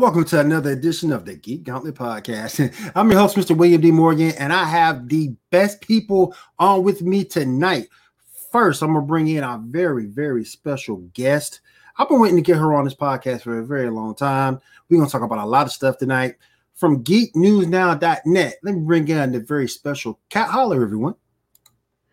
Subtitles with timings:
[0.00, 2.92] welcome to another edition of the Geek Gauntlet Podcast.
[2.94, 3.56] I'm your host, Mr.
[3.56, 3.90] William D.
[3.90, 7.88] Morgan, and I have the best people on with me tonight.
[8.52, 11.60] First, I'm gonna bring in our very, very special guest.
[11.96, 14.60] I've been waiting to get her on this podcast for a very long time.
[14.90, 16.34] We're gonna talk about a lot of stuff tonight
[16.74, 18.54] from geeknewsnow.net.
[18.62, 21.14] Let me bring in the very special Kat Holler, everyone.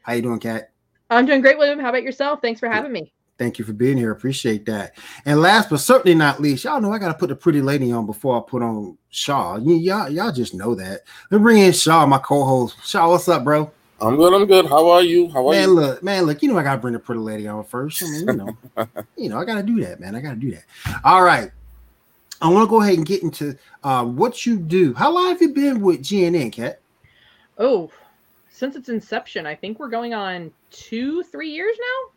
[0.03, 0.71] How you doing, Kat?
[1.09, 1.79] I'm doing great, William.
[1.79, 2.39] How about yourself?
[2.41, 3.12] Thanks for having me.
[3.37, 4.11] Thank you for being here.
[4.11, 4.95] Appreciate that.
[5.25, 8.05] And last but certainly not least, y'all know I gotta put the pretty lady on
[8.05, 9.57] before I put on Shaw.
[9.57, 11.01] Y- y'all, y'all just know that.
[11.31, 12.77] Let me bring in Shaw, my co-host.
[12.85, 13.71] Shaw, what's up, bro?
[13.99, 14.33] I'm good.
[14.33, 14.67] I'm good.
[14.67, 15.29] How are you?
[15.29, 15.75] How are man, you?
[15.75, 16.43] Man, look, man, look.
[16.43, 18.03] You know I gotta bring the pretty lady on first.
[18.03, 18.57] I mean, you know,
[19.17, 20.15] you know, I gotta do that, man.
[20.15, 20.63] I gotta do that.
[21.03, 21.51] All right.
[22.41, 24.93] I want to go ahead and get into uh, what you do.
[24.93, 26.81] How long have you been with GNN, Kat?
[27.57, 27.89] Oh,
[28.49, 32.12] since its inception, I think we're going on two, three years now.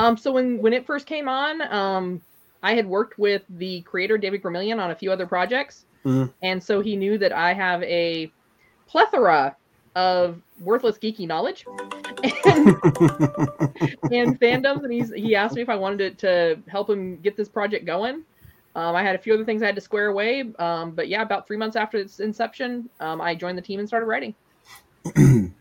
[0.00, 2.22] Um, so when when it first came on, um,
[2.62, 6.30] I had worked with the creator David Gramillion on a few other projects, mm-hmm.
[6.42, 8.32] and so he knew that I have a
[8.88, 9.54] plethora
[9.94, 11.76] of worthless geeky knowledge and,
[14.10, 17.36] and fandoms, and he's he asked me if I wanted to, to help him get
[17.36, 18.24] this project going.
[18.76, 21.20] Um, I had a few other things I had to square away, um, but yeah,
[21.20, 24.34] about three months after its inception, um, I joined the team and started writing.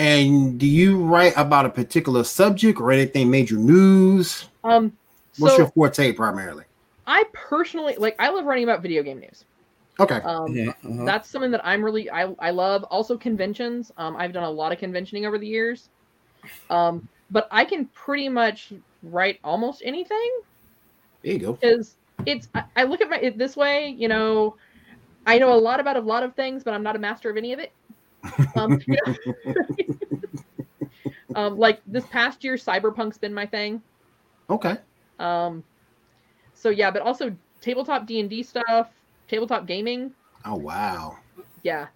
[0.00, 4.48] And do you write about a particular subject or anything major news?
[4.64, 4.96] Um,
[5.36, 6.64] what's so your forte primarily?
[7.06, 8.16] I personally like.
[8.18, 9.44] I love writing about video game news.
[10.00, 10.22] Okay.
[10.24, 11.04] Um, yeah, uh-huh.
[11.04, 12.84] That's something that I'm really I, I love.
[12.84, 13.92] Also conventions.
[13.98, 15.90] Um, I've done a lot of conventioning over the years.
[16.70, 18.72] Um, but I can pretty much
[19.02, 20.40] write almost anything.
[21.22, 21.52] There you go.
[21.52, 23.88] Because it's I, I look at my it this way.
[23.90, 24.56] You know,
[25.26, 27.36] I know a lot about a lot of things, but I'm not a master of
[27.36, 27.70] any of it.
[28.56, 28.80] Um,
[31.34, 33.82] um, like this past year, Cyberpunk's been my thing.
[34.48, 34.76] Okay.
[35.18, 35.62] Um,
[36.54, 38.90] so yeah, but also tabletop D and D stuff,
[39.28, 40.12] tabletop gaming.
[40.44, 41.16] Oh wow.
[41.62, 41.88] Yeah.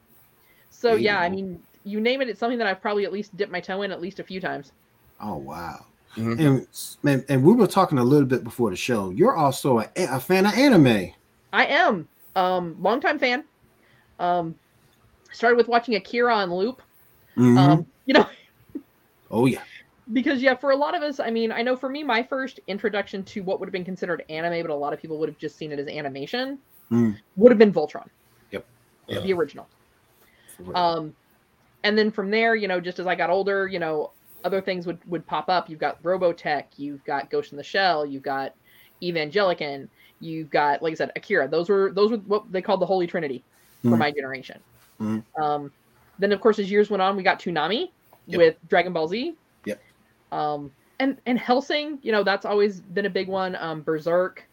[0.70, 3.52] So yeah, I mean, you name it, it's something that I've probably at least dipped
[3.52, 4.72] my toe in at least a few times.
[5.20, 5.84] Oh wow.
[6.16, 7.08] Mm-hmm.
[7.08, 9.10] And, and we were talking a little bit before the show.
[9.10, 11.12] You're also a, a fan of anime.
[11.52, 12.08] I am.
[12.36, 13.44] Um, longtime fan.
[14.18, 14.54] Um,
[15.34, 16.82] started with watching Akira on loop.
[17.36, 17.58] Mm-hmm.
[17.58, 18.26] Um, you know.
[19.30, 19.62] oh yeah.
[20.12, 22.60] Because yeah, for a lot of us, I mean, I know for me, my first
[22.66, 25.38] introduction to what would have been considered anime, but a lot of people would have
[25.38, 26.58] just seen it as animation,
[26.92, 27.16] mm.
[27.36, 28.06] would have been Voltron.
[28.50, 28.66] Yep.
[29.08, 29.20] Yeah.
[29.20, 29.66] The original.
[30.74, 31.14] Um,
[31.84, 34.10] and then from there, you know, just as I got older, you know,
[34.44, 35.70] other things would would pop up.
[35.70, 38.54] You've got Robotech, you've got Ghost in the Shell, you've got
[39.02, 39.88] Evangelion,
[40.20, 41.48] you've got, like I said, Akira.
[41.48, 43.42] Those were those were what they called the Holy Trinity
[43.82, 43.98] for mm.
[43.98, 44.60] my generation.
[45.00, 45.42] Mm-hmm.
[45.42, 45.72] Um,
[46.18, 47.90] then of course, as years went on, we got Toonami
[48.26, 48.38] yep.
[48.38, 49.34] with Dragon Ball Z.
[49.64, 49.82] Yep.
[50.32, 50.70] Um,
[51.00, 53.56] and and Hellsing, you know, that's always been a big one.
[53.56, 54.46] Um, Berserk,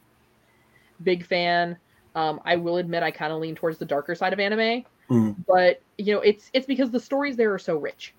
[1.03, 1.77] big fan.
[2.15, 5.35] Um, I will admit I kind of lean towards the darker side of anime, mm.
[5.47, 8.13] but you know, it's it's because the stories there are so rich.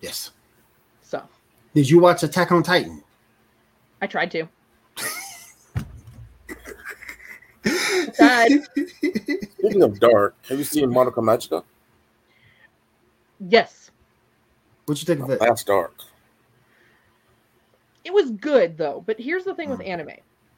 [0.00, 0.32] Yes.
[1.02, 1.22] So.
[1.74, 3.02] Did you watch Attack on Titan?
[4.02, 4.48] I tried to.
[9.58, 11.64] Speaking of dark, have you seen Madoka Magica?
[13.40, 13.90] Yes.
[14.86, 15.40] What'd you think of it?
[15.40, 15.94] That's dark.
[18.04, 19.76] It was good though, but here's the thing mm.
[19.76, 20.16] with anime: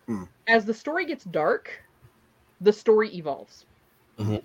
[0.08, 0.28] mm.
[0.46, 1.82] as the story gets dark,
[2.60, 3.66] the story evolves.
[4.18, 4.36] Mm-hmm.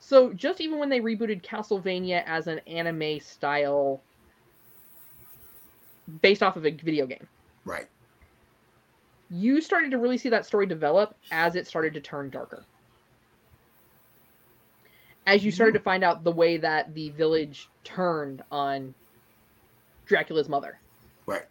[0.00, 4.02] So just even when they rebooted Castlevania as an anime style,
[6.20, 7.26] based off of a video game,
[7.64, 7.86] right?
[9.30, 12.64] You started to really see that story develop as it started to turn darker.
[15.26, 18.94] As you started to find out the way that the village turned on
[20.06, 20.78] Dracula's mother.
[21.26, 21.42] Right.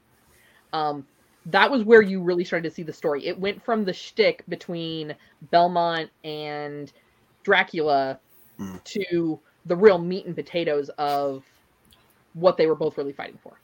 [0.71, 1.05] Um,
[1.47, 3.27] that was where you really started to see the story.
[3.27, 5.13] It went from the shtick between
[5.51, 6.91] Belmont and
[7.43, 8.19] Dracula
[8.57, 8.83] mm.
[8.83, 11.43] to the real meat and potatoes of
[12.33, 13.59] what they were both really fighting for.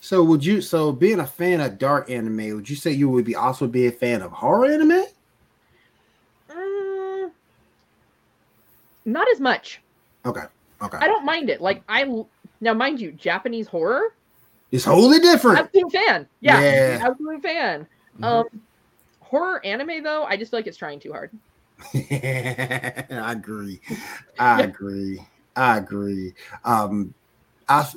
[0.00, 0.60] So would you?
[0.62, 3.86] So being a fan of dark anime, would you say you would be also be
[3.86, 5.04] a fan of horror anime?
[6.50, 7.30] Mm,
[9.04, 9.80] not as much.
[10.24, 10.44] Okay.
[10.82, 10.98] Okay.
[11.00, 11.60] I don't mind it.
[11.60, 12.04] Like I
[12.60, 14.14] now, mind you, Japanese horror.
[14.72, 15.58] It's wholly different.
[15.60, 16.28] Absolute fan.
[16.40, 16.98] Yeah, Yeah.
[17.04, 17.86] absolute fan.
[18.18, 18.24] Mhm.
[18.24, 18.44] Um,
[19.20, 21.30] horror anime though, I just feel like it's trying too hard.
[21.94, 23.80] I agree.
[24.38, 24.64] I Yeah.
[24.66, 25.20] agree.
[25.56, 26.34] I agree.
[26.64, 27.14] Um,
[27.68, 27.88] I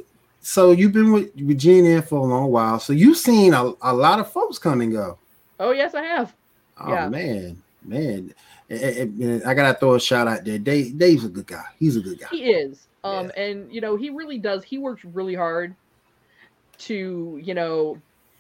[0.44, 3.94] so you've been with, with GNN for a long while, so you've seen a, a
[3.94, 5.18] lot of folks come and go.
[5.60, 6.36] Oh yes, I have.
[6.80, 7.10] Oh Yeah.
[7.10, 8.34] man, man,
[8.70, 10.60] I gotta throw a shout out there.
[10.60, 11.64] Dave, Dave's a good guy.
[11.80, 12.28] He's a good guy.
[12.30, 12.88] He is.
[13.06, 14.64] Um, and you know, he really does.
[14.64, 15.76] He works really hard
[16.80, 17.98] to, you know,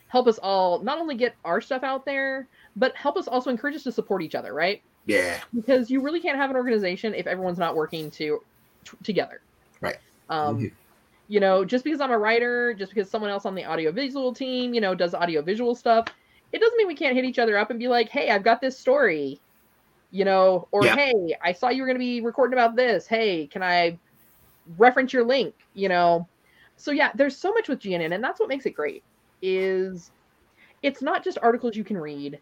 [0.07, 3.75] help us all not only get our stuff out there, but help us also encourage
[3.75, 4.81] us to support each other, right?
[5.05, 8.39] Yeah, Because you really can't have an organization if everyone's not working to
[8.85, 9.41] t- together.
[9.81, 9.97] Right.
[10.29, 10.71] Um, Mhm.
[11.33, 14.71] You know, just because I'm a writer, just because someone else on the audiovisual team,
[14.71, 16.05] you know, does audiovisual stuff,
[16.51, 18.61] it doesn't mean we can't hit each other up and be like, "Hey, I've got
[18.61, 19.41] this story."
[20.11, 20.95] You know, or Yeah.
[20.95, 23.07] "Hey, I saw you were going to be recording about this.
[23.07, 23.97] Hey, can I
[24.77, 26.29] reference your link?" You know.
[26.75, 29.03] So yeah, there's so much with GNN and that's what makes it great.
[29.41, 30.11] Is
[30.83, 32.39] it's not just articles you can read.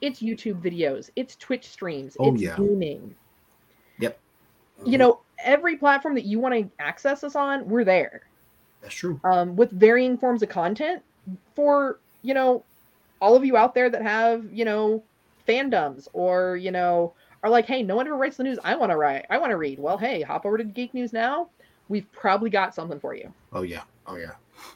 [0.00, 2.56] It's YouTube videos, it's Twitch streams, Oh, it's yeah.
[2.56, 3.14] gaming.
[3.98, 4.18] Yep.
[4.86, 8.22] You know, every platform that you want to access us on, we're there
[8.80, 9.20] that's true.
[9.24, 11.02] um, with varying forms of content
[11.54, 12.64] for you know
[13.20, 15.02] all of you out there that have you know
[15.48, 17.12] fandoms or you know
[17.42, 19.50] are like hey no one ever writes the news i want to write i want
[19.50, 21.48] to read well hey hop over to geek news now
[21.88, 24.32] we've probably got something for you Oh yeah, oh yeah.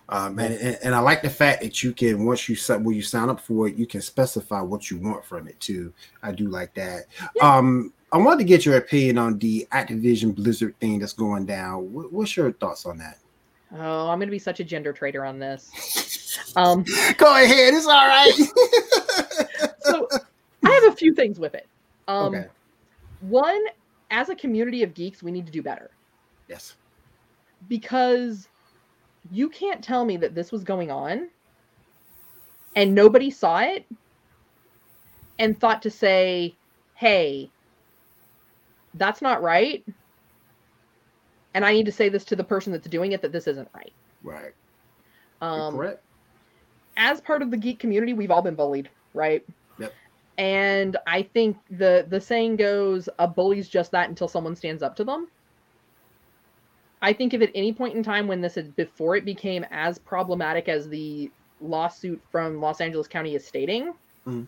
[0.08, 2.94] Um, and, and, and I like the fact that you can once you set when
[2.94, 5.92] you sign up for it, you can specify what you want from it too.
[6.22, 7.06] I do like that.
[7.40, 11.92] Um, I wanted to get your opinion on the Activision Blizzard thing that's going down.
[11.92, 13.18] What's your thoughts on that?
[13.76, 16.84] oh i'm gonna be such a gender traitor on this um
[17.18, 18.32] Go ahead, it's all right.
[19.80, 20.08] so
[20.64, 21.66] i have a few things with it
[22.06, 22.46] um okay.
[23.22, 23.60] one
[24.12, 25.90] as a community of geeks we need to do better
[26.48, 26.76] Yes.
[27.68, 28.48] because
[29.32, 31.28] you can't tell me that this was going on
[32.76, 33.84] and nobody saw it
[35.40, 36.54] and thought to say,
[36.94, 37.50] hey,
[38.96, 39.84] that's not right.
[41.54, 43.68] And I need to say this to the person that's doing it that this isn't
[43.74, 43.92] right.
[44.22, 44.52] Right.
[45.40, 46.02] You're Um, correct.
[46.96, 49.44] as part of the geek community, we've all been bullied, right?
[49.78, 49.92] Yep.
[50.38, 54.96] And I think the the saying goes, a bully's just that until someone stands up
[54.96, 55.28] to them.
[57.02, 59.98] I think if at any point in time when this is before it became as
[59.98, 61.30] problematic as the
[61.60, 63.94] lawsuit from Los Angeles County is stating,
[64.26, 64.46] Mhm.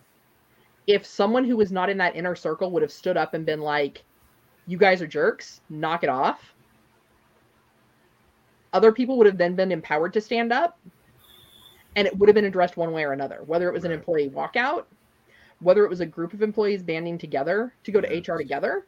[0.86, 3.60] if someone who was not in that inner circle would have stood up and been
[3.60, 4.02] like,
[4.68, 6.54] "You guys are jerks, knock it off,"
[8.72, 10.78] other people would have then been empowered to stand up
[11.96, 14.28] and it would have been addressed one way or another whether it was an employee
[14.28, 14.84] walkout
[15.60, 18.28] whether it was a group of employees banding together to go to Yes.
[18.28, 18.86] hr together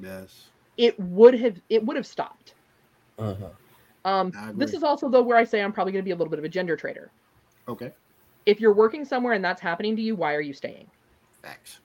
[0.00, 0.48] Yes.
[0.78, 2.54] it would have it would have stopped
[3.18, 3.50] Uh-huh.
[4.04, 6.30] um, this is also though where i say i'm probably going to be a little
[6.30, 7.12] bit of a gender trader
[7.68, 7.92] Okay.
[8.46, 10.90] if you're working somewhere and that's happening to you why are you staying
[11.42, 11.81] Facts.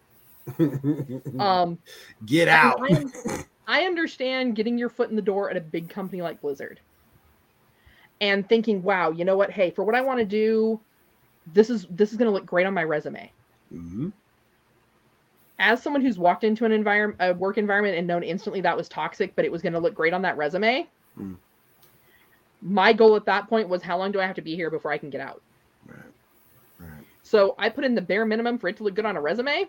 [1.39, 1.77] um,
[2.25, 2.79] Get out.
[2.83, 3.05] I,
[3.67, 6.79] I understand getting your foot in the door at a big company like blizzard
[8.21, 10.79] and thinking wow you know what hey for what i want to do
[11.53, 13.31] this is this is going to look great on my resume
[13.71, 14.11] Mhm.
[15.59, 18.89] as someone who's walked into an environment a work environment and known instantly that was
[18.89, 20.87] toxic but it was going to look great on that resume
[21.19, 21.35] Mm.
[22.61, 24.91] my goal at that point was how long do i have to be here before
[24.91, 25.41] i can get out
[25.87, 25.97] Right.
[26.79, 27.05] Right.
[27.23, 29.65] so i put in the bare minimum for it to look good on a resume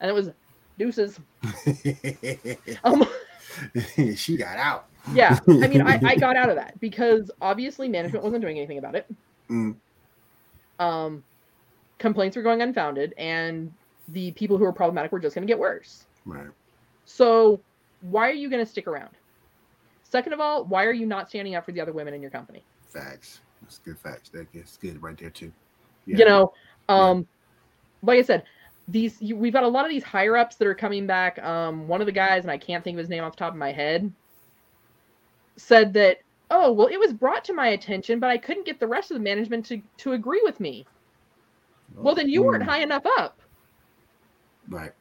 [0.00, 0.30] and it was
[0.78, 1.18] deuces
[2.84, 3.06] um,
[4.16, 4.86] she got out.
[5.12, 8.78] yeah i mean I, I got out of that because obviously management wasn't doing anything
[8.78, 9.06] about it
[9.48, 9.76] Mm.
[10.80, 11.22] um,
[11.98, 13.72] complaints were going unfounded and
[14.08, 16.48] the people who were problematic were just going to get worse Right.
[17.04, 17.60] So,
[18.02, 19.10] why are you going to stick around?
[20.02, 22.32] Second of all, why are you not standing up for the other women in your
[22.32, 22.64] company?
[22.82, 23.40] Facts.
[23.62, 24.28] That's good facts.
[24.30, 25.52] That gets good right there too.
[26.04, 26.52] You know,
[26.88, 27.26] um,
[28.02, 28.42] like I said,
[28.88, 31.38] these you, we've got a lot of these higher ups that are coming back.
[31.42, 33.52] Um, one of the guys, and I can't think of his name off the top
[33.52, 34.12] of my head,
[35.58, 36.18] said that,
[36.50, 39.16] oh, well, it was brought to my attention, but I couldn't get the rest of
[39.16, 40.88] the management to to agree with me.
[42.00, 42.68] Well, then you weren't Mm.
[42.68, 43.42] high enough up.
[44.68, 44.92] Right.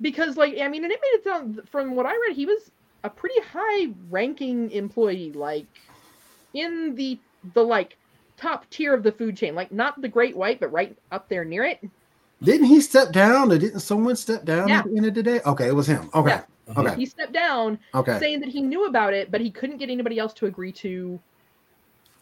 [0.00, 2.70] because like i mean and it made it sound from what i read he was
[3.04, 5.68] a pretty high ranking employee like
[6.54, 7.22] in the
[7.54, 7.98] the like
[8.36, 11.44] top tier of the food chain like not the great white but right up there
[11.44, 11.80] near it
[12.44, 14.80] Didn't he step down, or didn't someone step down Yeah.
[14.80, 15.40] at the end of the day?
[15.46, 16.10] Okay, it was him.
[16.14, 16.30] Okay.
[16.30, 16.44] Yeah.
[16.76, 16.94] Okay.
[16.96, 18.18] he stepped down Okay.
[18.18, 21.20] saying that he knew about it but he couldn't get anybody else to agree to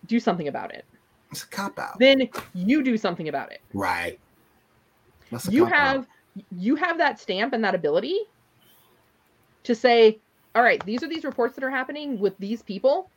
[0.07, 0.85] do something about it.
[1.31, 1.97] It's a cop out.
[2.01, 3.61] Then you do something about it.
[3.73, 4.19] Right.
[5.31, 6.09] That's a you have
[6.51, 8.19] you have that stamp and that ability
[9.63, 10.19] to say,
[10.57, 13.11] all right, these are these reports that are happening with these people.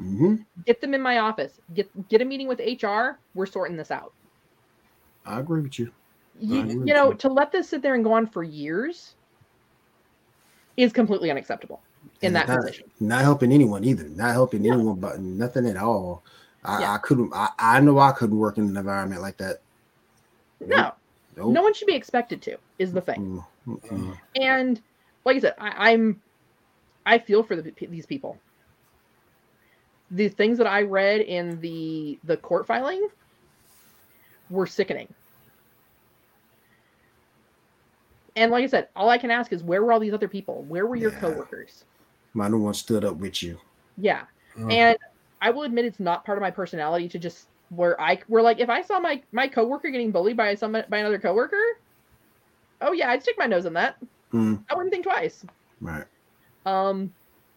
[0.00, 0.44] Mhm.
[0.64, 1.60] Get them in my office.
[1.74, 3.18] Get get a meeting with HR.
[3.34, 4.12] We're sorting this out.
[5.26, 5.90] I agree with you.
[6.40, 9.14] You, you know, to let this sit there and go on for years
[10.76, 11.80] is completely unacceptable
[12.22, 12.90] in And that not, position.
[13.00, 14.08] Not helping anyone either.
[14.08, 14.74] Not helping Yeah.
[14.74, 16.22] anyone, but nothing at all.
[16.64, 16.92] I, Yeah.
[16.92, 17.32] I couldn't.
[17.34, 19.58] I, I know I couldn't work in an environment like that.
[20.60, 20.92] No,
[21.36, 21.52] Nope.
[21.52, 22.56] no one should be expected to.
[22.78, 23.42] Is the thing.
[23.66, 24.18] Mm, mm-mm.
[24.36, 24.80] And
[25.24, 26.20] like I said, I, I'm
[27.06, 28.38] I feel for the, these people.
[30.10, 33.08] The things that I read in the the court filing
[34.50, 35.12] were sickening.
[38.38, 40.62] And like I said, all I can ask is where were all these other people?
[40.68, 41.20] Where were your Yeah.
[41.20, 41.84] coworkers?
[42.34, 43.58] My new one stood up with you.
[43.96, 44.24] Yeah.
[44.56, 44.72] Mm.
[44.72, 44.98] And
[45.40, 48.60] I will admit it's not part of my personality to just where I where like
[48.60, 51.60] if I saw my my coworker getting bullied by some by another coworker,
[52.80, 53.96] oh yeah, I'd stick my nose in that.
[54.32, 55.44] Mm, I wouldn't think twice.
[55.80, 56.04] right.
[56.66, 57.12] Um,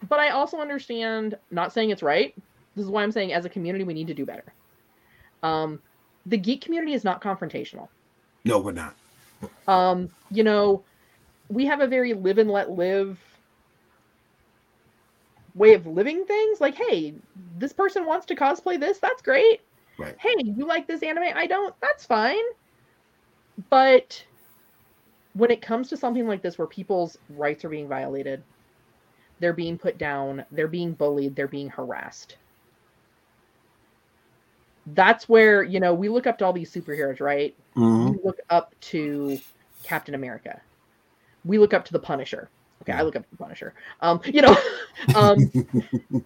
[0.07, 2.33] but I also understand, not saying it's right.
[2.75, 4.53] This is why I'm saying, as a community, we need to do better.
[5.43, 5.79] Um,
[6.25, 7.89] the geek community is not confrontational.
[8.45, 8.95] No, we're not.
[9.67, 10.83] Um, you know,
[11.50, 13.19] we have a very live and let live
[15.53, 16.62] way of living things.
[16.62, 17.15] Like, hey,
[17.57, 19.00] this person wants to cosplay this.
[19.00, 19.62] That's great.
[19.98, 20.15] Right.
[20.19, 21.36] Hey, you like this anime?
[21.36, 21.75] I don't.
[21.81, 22.43] That's fine.
[23.69, 24.25] But
[25.33, 28.43] when it comes to something like this, where people's rights are being violated,
[29.39, 32.38] they're being put down, they're being bullied, they're being harassed.
[34.86, 37.55] That's where, you know, we look up to all these superheroes, right?
[37.75, 38.10] Mhm.
[38.23, 39.39] Look up to
[39.83, 40.61] Captain America.
[41.45, 42.49] We look up to the Punisher.
[42.81, 43.73] Okay, I look up to the Punisher.
[44.01, 44.57] Um, you know,
[45.15, 45.37] um,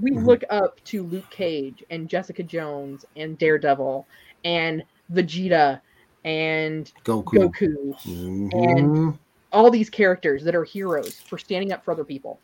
[0.00, 4.06] we look up to Luke Cage and Jessica Jones and Daredevil
[4.44, 5.80] and Vegeta
[6.24, 7.50] and Goku.
[7.50, 8.00] Goku.
[8.04, 9.18] Mhm.
[9.52, 12.40] All these characters that are heroes for standing up for other people.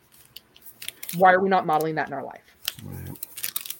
[1.17, 2.55] Why are we not modeling that in our life?
[2.85, 3.17] Right.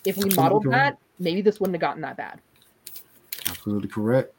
[0.05, 2.41] If we modeled that, maybe this wouldn't have gotten that bad.
[3.47, 4.33] Absolutely correct.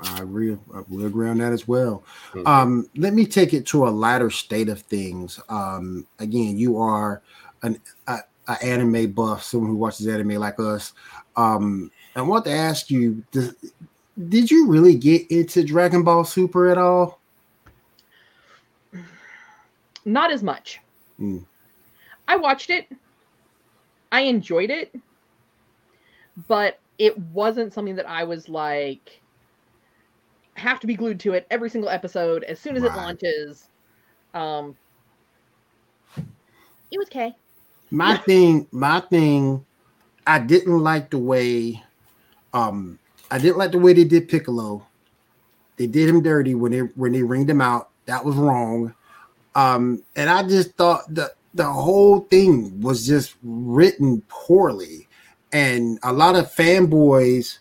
[0.00, 0.56] I agree.
[0.74, 2.02] I will agree on that as well.
[2.32, 2.46] Mhm.
[2.46, 5.38] Um, let me take it to a lighter state of things.
[5.48, 7.22] Um, again, you are
[7.62, 10.92] an a, a anime buff, someone who watches anime like us.
[11.36, 13.54] Um, I want to ask you: Does,
[14.28, 17.20] Did you really get into Dragon Ball Super at all?
[20.04, 20.80] Not as much.
[21.20, 21.44] Mm.
[22.26, 22.86] I watched it.
[24.10, 24.94] I enjoyed it.
[26.48, 29.21] But it wasn't something that I was like
[30.54, 33.68] have to be glued to it every single episode as soon as it launches.
[34.34, 34.76] Um
[36.92, 37.34] it was okay.
[37.90, 39.64] My thing, my thing,
[40.26, 41.82] I didn't like the way,
[42.52, 42.98] um,
[43.30, 44.86] I didn't like the way they did Piccolo.
[45.76, 47.88] They did him dirty when they when they ringed him out.
[48.06, 48.94] That was wrong.
[49.54, 55.08] Um, and I just thought the the whole thing was just written poorly.
[55.52, 57.58] And a lot of fanboys,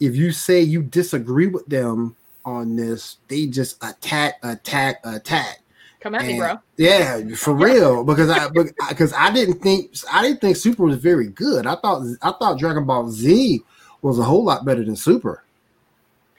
[0.00, 2.16] if you say you disagree with them
[2.48, 5.60] on this, they just attack, attack, attack.
[6.00, 6.58] Come at me, bro.
[6.76, 8.04] Yeah, for real.
[8.04, 11.66] Because I because I didn't think I didn't think Super was very good.
[11.66, 13.62] I thought I thought Dragon Ball Z
[14.02, 15.42] was a whole lot better than Super.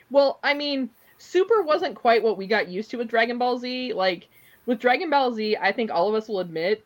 [0.09, 3.93] Well, I mean, Super wasn't quite what we got used to with Dragon Ball Z.
[3.93, 4.29] Like
[4.65, 6.85] with Dragon Ball Z, I think all of us will admit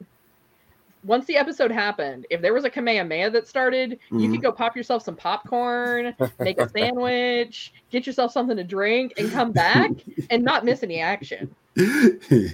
[1.04, 4.32] once the episode happened, if there was a Kamehameha that started, you Mhm.
[4.34, 9.32] could go pop yourself some popcorn, make a sandwich, get yourself something to drink, and
[9.32, 9.92] come back
[10.30, 11.54] and not miss any action.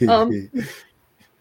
[0.07, 0.49] Um,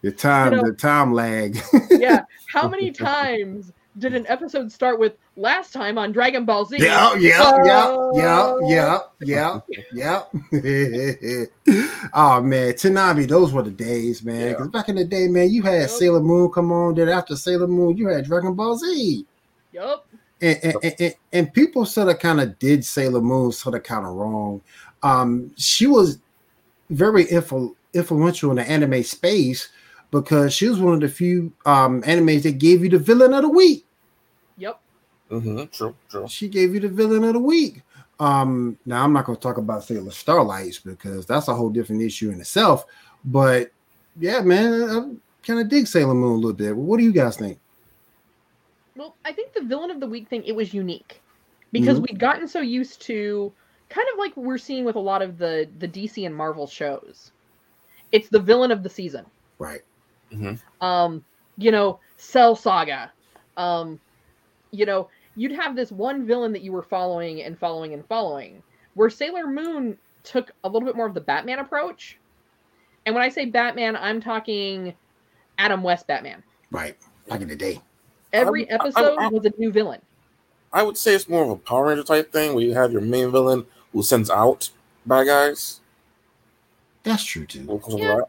[0.01, 1.57] the time you know- the time lag.
[1.89, 2.23] Yeah.
[2.53, 6.77] How many times did an episode start with last time on Dragon Ball Z?
[6.79, 8.59] yeah, yeah, yeah, Oh.
[8.69, 9.59] yeah, yeah,
[9.91, 11.45] yeah, yeah.
[12.13, 14.39] oh man, Toonami, those were the days, man.
[14.41, 14.49] Yeah.
[14.49, 15.89] Because back in the day, man, you had Yep.
[15.89, 16.95] Sailor Moon come on.
[16.95, 19.25] Then after Sailor Moon, you had Dragon Ball Z.
[19.73, 20.05] Yep.
[20.41, 23.83] and, and, and, and- and people sort of kind of did Sailor Moon sort of
[23.83, 24.61] kind of wrong.
[25.03, 26.19] Um, she was
[26.89, 29.69] very influ- influential in the anime space
[30.11, 33.43] because she was one of the few um, animes that gave you the villain of
[33.43, 33.85] the week.
[34.57, 34.79] Yep.
[35.31, 35.63] Mm-hmm.
[35.71, 36.27] True, true.
[36.27, 37.81] She gave you the villain of the week.
[38.19, 42.01] Um, now I'm not going to talk about Sailor Starlights because that's a whole different
[42.01, 42.85] issue in itself.
[43.23, 43.71] But
[44.19, 46.75] yeah, man, I kind of dig Sailor Moon a little bit.
[46.75, 47.59] What do you guys think?
[48.97, 51.21] Well, I think the villain of the week thing it was unique
[51.71, 52.07] because Mhm.
[52.09, 53.53] we'd gotten so used to
[53.89, 57.31] kind of like we're seeing with a lot of the the DC and Marvel shows.
[58.11, 59.25] It's the villain of the season.
[59.59, 59.81] Right.
[60.81, 61.23] Um,
[61.57, 63.11] you know, Cell Saga.
[63.57, 63.99] Um,
[64.71, 68.61] you know, you'd have this one villain that you were following and following and following.
[68.93, 72.17] Where Sailor Moon took a little bit more of the Batman approach.
[73.05, 74.93] And when I say Batman, I'm talking
[75.57, 76.43] Adam West Batman.
[76.71, 76.97] Right.
[77.27, 77.81] Back in the day.
[78.33, 80.01] Every I'm- I'm- episode I'm- was a new villain.
[80.71, 83.01] I would say it's more of a Power Ranger type thing where you have your
[83.01, 84.69] main villain who sends out
[85.05, 85.79] bad guys.
[87.01, 87.63] That's true too.
[87.65, 88.21] What comes with Yeah.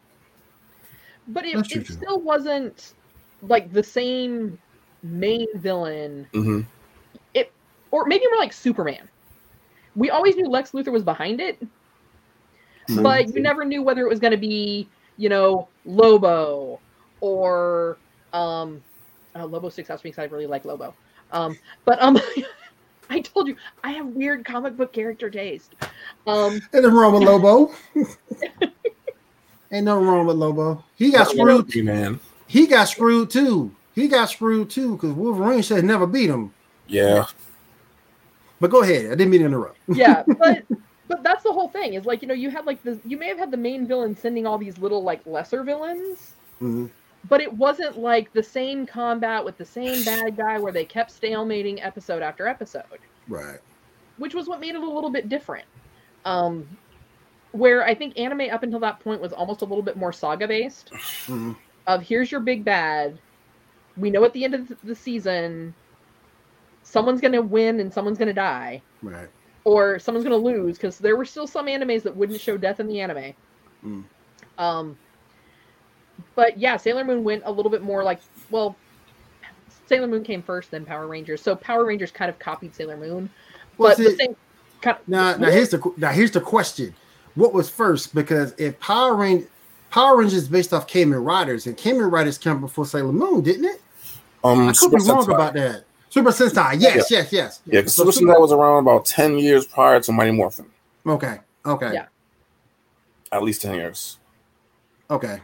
[1.27, 1.33] That?
[1.33, 2.93] But it, it still wasn't
[3.41, 4.57] like the same
[5.03, 6.65] main villain, Mhm.
[7.91, 9.09] or maybe more like Superman.
[9.95, 11.61] We always knew Lex Luthor was behind it,
[12.87, 13.03] Mhm.
[13.03, 14.87] but you never knew whether it was going to be,
[15.17, 16.79] you know, Lobo
[17.19, 17.97] or
[18.31, 18.81] um,
[19.35, 20.93] oh, Lobo sticks out to me because I really like Lobo.
[21.33, 22.17] Um, but um,
[23.09, 25.75] I told you I have weird comic book character taste.
[26.25, 27.73] Um, Ain't nothing wrong with Lobo.
[29.71, 30.83] Ain't nothing wrong with Lobo.
[30.95, 31.65] He got screwed.
[31.67, 32.19] Lucky man.
[32.47, 33.73] He got screwed too.
[33.95, 36.53] He got screwed too because Wolverine said never beat him.
[36.87, 37.25] Yeah.
[38.59, 39.05] But go ahead.
[39.07, 39.77] I didn't mean to interrupt.
[39.87, 40.63] yeah, but
[41.07, 41.93] but that's the whole thing.
[41.95, 44.15] Is like you know you had like the you may have had the main villain
[44.15, 46.89] sending all these little like lesser villains, Mhm.
[47.29, 51.19] but it wasn't like the same combat with the same bad guy where they kept
[51.19, 52.83] stalemating episode after episode,
[53.27, 53.59] Right.
[54.17, 55.65] which was what made it a little bit different.
[56.25, 56.67] Um,
[57.51, 60.47] where I think anime up until that point was almost a little bit more saga
[60.47, 60.91] based.
[60.91, 61.55] Mhm.
[61.87, 63.17] Of here's your big bad.
[63.97, 65.73] We know at the end of the- the season,
[66.83, 69.27] someone's gonna win and someone's gonna die Right.
[69.63, 72.79] or someone's going to lose because there were still some animes that wouldn't show death
[72.79, 73.33] in the anime.
[73.85, 74.03] Mm.
[74.57, 74.97] Um,
[76.35, 78.75] but yeah, Sailor Moon went a little bit more like well,
[79.87, 81.41] Sailor Moon came first, then Power Rangers.
[81.41, 83.29] So Power Rangers kind of copied Sailor Moon,
[83.77, 84.35] Was but the it same
[84.81, 85.35] kind of, now?
[85.35, 86.95] Now here's the now here's the question:
[87.35, 88.13] What was first?
[88.13, 89.47] Because if Power Rangers
[89.89, 93.65] Power Rangers is based off Kamen Riders, and Kamen Riders came before Sailor Moon, didn't
[93.65, 93.81] it?
[94.43, 95.35] Um, I could Super be wrong Sentai.
[95.35, 95.83] about that.
[96.09, 97.61] Super Sentai, yes, yes, yes.
[97.65, 100.65] Yeah, 'cause So Super Super- Sentai was around about ten years prior to Mighty Morphin.
[101.05, 102.05] Okay, okay, Yeah.
[103.33, 104.17] At least ten years.
[105.09, 105.41] okay.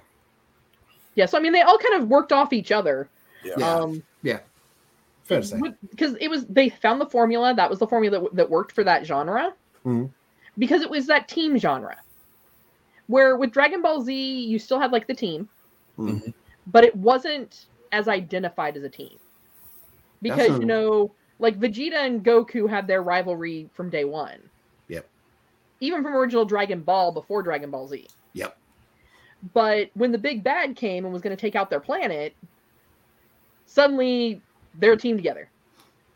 [1.15, 1.25] yeah.
[1.25, 3.09] So I mean, they all kind of worked off each other.
[3.43, 3.53] Yeah.
[3.57, 3.73] Yeah.
[3.73, 4.03] Um,
[5.23, 5.59] Fair to say.
[5.89, 8.85] because it was they found the formula that was the formula that, that worked for
[8.85, 9.53] that genre
[9.85, 10.09] Mhm.
[10.57, 11.97] Because it was that team genre
[13.07, 15.47] where with dragon ball z you still had like the team
[15.97, 16.33] Mhm.
[16.67, 19.17] but it wasn't as identified as a team
[20.21, 24.39] because a- you know like vegeta and goku had their rivalry from day one
[24.89, 25.07] Yep.
[25.79, 28.57] even from original dragon ball before dragon ball z Yep.
[29.53, 32.35] but when the big bad came and was going to take out their planet
[33.65, 34.41] suddenly
[34.79, 35.49] they're a team together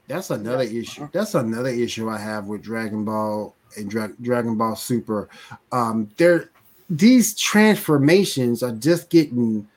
[0.08, 1.08] That's another issue.
[1.14, 5.30] That's another issue I have with Dragon Ball and Dra- Dragon Ball Super.
[5.72, 6.50] Um, there,
[6.90, 9.68] these transformations are just getting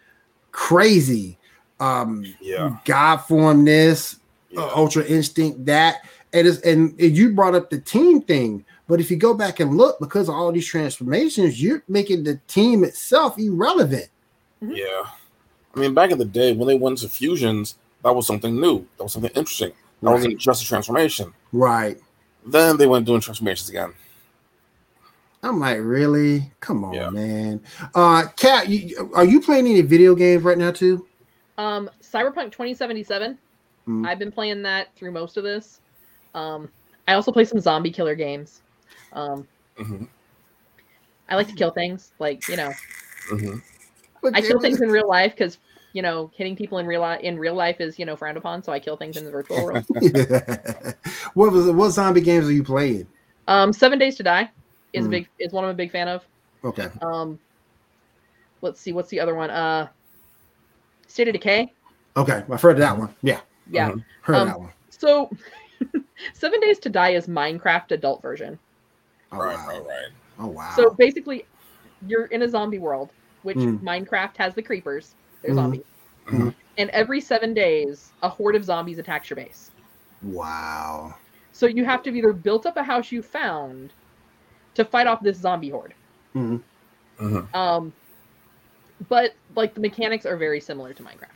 [0.53, 1.39] crazy.
[1.81, 2.77] Um, Yeah.
[2.85, 4.17] God form this,
[4.51, 4.61] Yeah.
[4.63, 6.03] uh, Ultra Instinct that,
[6.33, 8.65] and it's, and you brought up the team thing.
[8.87, 12.39] But if you go back and look, because of all these transformations, you're making the
[12.49, 14.09] team itself irrelevant.
[14.61, 15.05] Yeah.
[15.75, 18.87] I mean, back in the day when they went to fusions, that was something new.
[18.99, 19.73] That was something interesting.
[20.03, 21.33] That wasn't just a transformation.
[21.53, 21.99] Right.
[22.47, 23.93] Then they went doing transformations again.
[25.43, 26.51] I'm like, really?
[26.61, 27.11] Come on, Yeah.
[27.11, 27.61] man.
[27.95, 31.07] Uh, Kat, you, are you playing any video games right now too?
[31.59, 33.39] Um, Cyberpunk 2077.
[33.87, 34.07] Mm.
[34.07, 35.81] I've been playing that through most of this.
[36.35, 36.69] Um,
[37.07, 38.63] I also play some zombie killer games.
[39.13, 40.05] Um, hmm
[41.29, 42.73] I like to kill things, like you know,
[43.29, 43.57] hmm
[44.33, 45.59] I kill things in real life because
[45.95, 48.63] you know hitting people in real life in real life is you know frowned upon.
[48.63, 49.87] So I kill things in the virtual world.
[51.35, 53.07] what was what zombie games are you playing?
[53.49, 54.51] um, Seven Days to Die
[54.93, 55.13] is a Mm.
[55.13, 56.23] big is one I'm a big fan of.
[56.65, 56.89] Okay.
[57.01, 57.39] Um,
[58.61, 59.51] let's see, what's the other one?
[59.51, 59.89] Uh,
[61.07, 61.73] State of Decay.
[62.17, 62.43] Okay.
[62.51, 63.15] I've heard of that one.
[63.23, 63.41] Yeah.
[63.71, 63.91] Yeah.
[63.91, 64.05] Mhm.
[64.23, 64.73] Heard Um, of that one.
[64.91, 65.31] So,
[66.35, 68.59] Seven Days to Die is Minecraft adult version.
[69.33, 69.69] Oh, right, wow.
[69.69, 70.09] right, right.
[70.41, 70.73] Oh wow.
[70.77, 71.45] So basically,
[72.09, 73.11] you're in a zombie world,
[73.43, 73.81] which Mm.
[73.83, 75.15] Minecraft has the creepers.
[75.45, 75.57] They're Mhm.
[75.57, 75.83] zombies.
[76.27, 76.55] Mhm.
[76.79, 79.71] And every seven days, a horde of zombies attacks your base.
[80.23, 81.15] wow.
[81.53, 83.93] So you have to have either built up a house you found
[84.75, 85.95] to fight off this zombie horde.
[86.35, 86.63] Mhm.
[87.21, 87.55] Mhm.
[87.55, 87.93] Um,
[89.09, 91.29] but like the mechanics are very similar to Minecraft.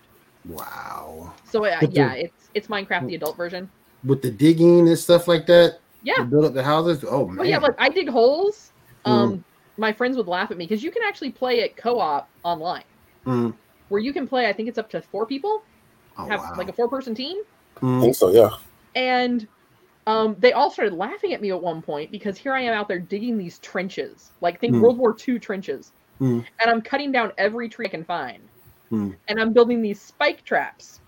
[0.46, 1.32] Wow.
[1.44, 3.70] So uh, But the- yeah, it's it's Minecraft the adult version.
[4.04, 5.78] With the digging and stuff like that.
[6.02, 6.22] Yeah.
[6.22, 7.04] build up the houses.
[7.08, 7.36] Oh man.
[7.36, 8.72] Well, yeah, like I dig holes.
[9.04, 9.44] Um,
[9.76, 12.84] my friends would laugh at me because you can actually play it co-op online,
[13.26, 13.52] Mm.
[13.88, 14.48] Where you can play.
[14.48, 15.62] I think it's up to four people.
[16.16, 16.54] Oh Have wow.
[16.56, 17.36] like a four-person team.
[17.76, 18.00] I Mm.
[18.02, 18.50] think so, yeah.
[18.96, 19.46] and
[20.06, 22.88] um, they all started laughing at me at one point because here I am out
[22.88, 24.82] there digging these trenches, like think Hmm.
[24.82, 26.40] World War II trenches, Hmm.
[26.60, 28.48] and I'm cutting down every tree I can find,
[28.88, 29.10] Hmm.
[29.28, 31.00] and I'm building these spike traps,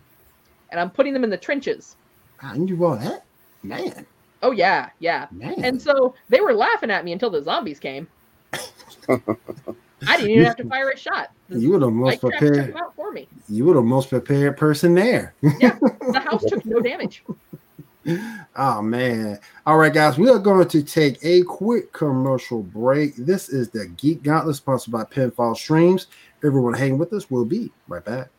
[0.70, 1.96] and I'm putting them in the trenches,
[2.42, 3.24] I knew all that,
[3.64, 4.06] man,
[4.42, 5.26] Oh yeah, yeah.
[5.32, 5.64] man.
[5.64, 8.06] And so they were laughing at me until the zombies came.
[10.06, 11.30] I didn't even have to fire a shot.
[11.48, 12.74] You were the most prepared.
[12.96, 13.28] for me.
[13.48, 15.34] You were the most prepared person there.
[15.58, 17.22] Yeah, the house took no damage.
[18.56, 19.38] Oh man.
[19.66, 23.14] All right, guys, we are going to take a quick commercial break.
[23.14, 26.06] This is the Geek Gauntlet sponsored by Pinfall Streams.
[26.42, 27.30] Everyone hang with us.
[27.30, 28.30] We'll be right back.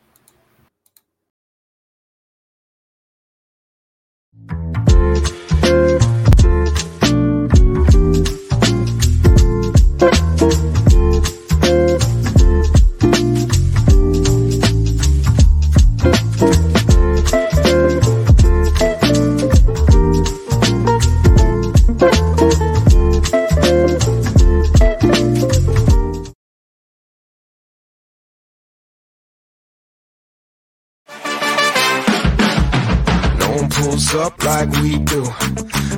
[34.14, 35.22] Up like we do.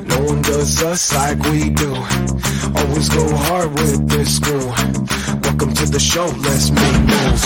[0.05, 1.91] No one does us like we do.
[1.93, 4.67] Always go hard with this crew.
[5.43, 7.43] Welcome to the show, let's make moves.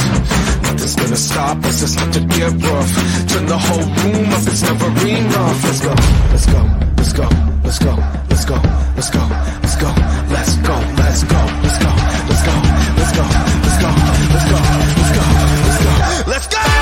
[0.64, 2.92] Nothing's gonna stop us, it's not to get rough.
[3.30, 5.64] Turn the whole room up, it's never enough.
[5.64, 5.96] Let's go,
[6.32, 6.62] let's go,
[6.98, 7.28] let's go,
[7.64, 7.96] let's go,
[8.30, 8.58] let's go,
[8.96, 9.94] let's go, let's go,
[10.30, 11.92] let's go, let's go, let's go,
[12.30, 12.62] let's go,
[12.98, 13.26] let's go, let's go,
[13.58, 13.90] let's go,
[14.30, 15.26] let's go,
[15.66, 16.79] let's go, let's go.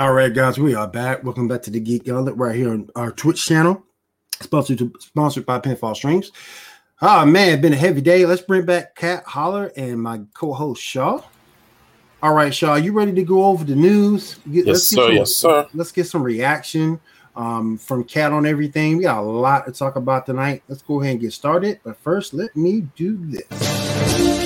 [0.00, 1.22] All right, guys, we are back.
[1.24, 3.84] Welcome back to the Geek Gauntlet right here on our Twitch channel,
[4.40, 6.32] sponsored to, sponsored by Pinfall Streams.
[7.02, 8.24] Oh man, it's been a heavy day.
[8.24, 11.20] Let's bring back Kat Holler and my co-host Shaw.
[12.22, 14.36] All right, Shaw, you ready to go over the news?
[14.50, 14.96] Get- Yes, sir.
[15.06, 15.66] some- Yes, sir.
[15.74, 16.98] Let's get some reaction
[17.36, 18.96] um, from Cat on everything.
[18.96, 20.62] We got a lot to talk about tonight.
[20.66, 21.78] Let's go ahead and get started.
[21.84, 24.39] But first, let me do this.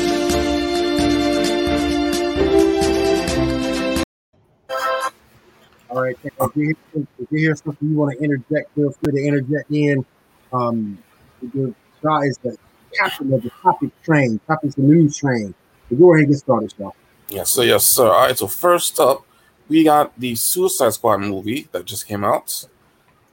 [5.94, 9.12] All right, if you hear, if you hear something you want to interject, feel free
[9.12, 10.04] to interject in.
[10.52, 10.98] Um,
[11.40, 12.58] the Shaw is the
[12.98, 14.40] captain of the topic train.
[14.48, 15.54] Topic's the news train.
[15.88, 16.90] So go ahead and get started, Shaw.
[17.28, 17.62] Yes, sir.
[17.62, 18.08] Yes, sir.
[18.08, 18.36] All right.
[18.36, 19.24] So first up,
[19.68, 22.66] we got the Suicide Squad movie that just came out.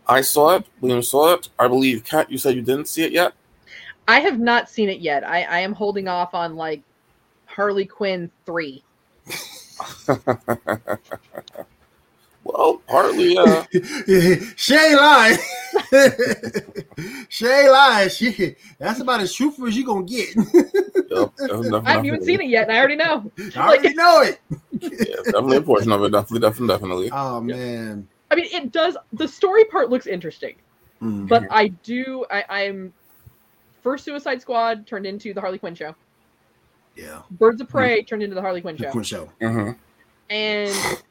[0.07, 0.65] I saw it.
[0.81, 1.49] William saw it.
[1.57, 3.33] I believe, Kat, you said you didn't see it yet.
[4.07, 5.27] I have not seen it yet.
[5.27, 6.83] I, I am holding off on like
[7.47, 8.83] Harley Quinn three.
[12.43, 13.37] well, partly.
[13.37, 13.63] Uh,
[14.55, 15.37] Shay lied.
[17.29, 18.11] Shay lied.
[18.11, 20.35] She, that's about as truthful as you're gonna get.
[20.35, 21.31] yep,
[21.85, 23.31] I haven't even seen it yet, and I already know.
[23.55, 24.39] I already know it.
[24.79, 26.11] Yeah, definitely a portion of it.
[26.11, 27.09] Definitely, definitely, definitely.
[27.11, 28.07] Oh man.
[28.31, 28.97] I mean, it does.
[29.13, 30.55] The story part looks interesting,
[31.01, 31.27] Mm.
[31.27, 32.25] but I do.
[32.31, 32.93] I, I'm
[33.81, 35.95] first Suicide Squad turned into the Harley Quinn show.
[36.95, 37.21] yeah.
[37.31, 39.29] Birds of Prey turned into the Harley Quinn The show, Quinn show.
[39.41, 39.71] hmm
[40.29, 41.01] and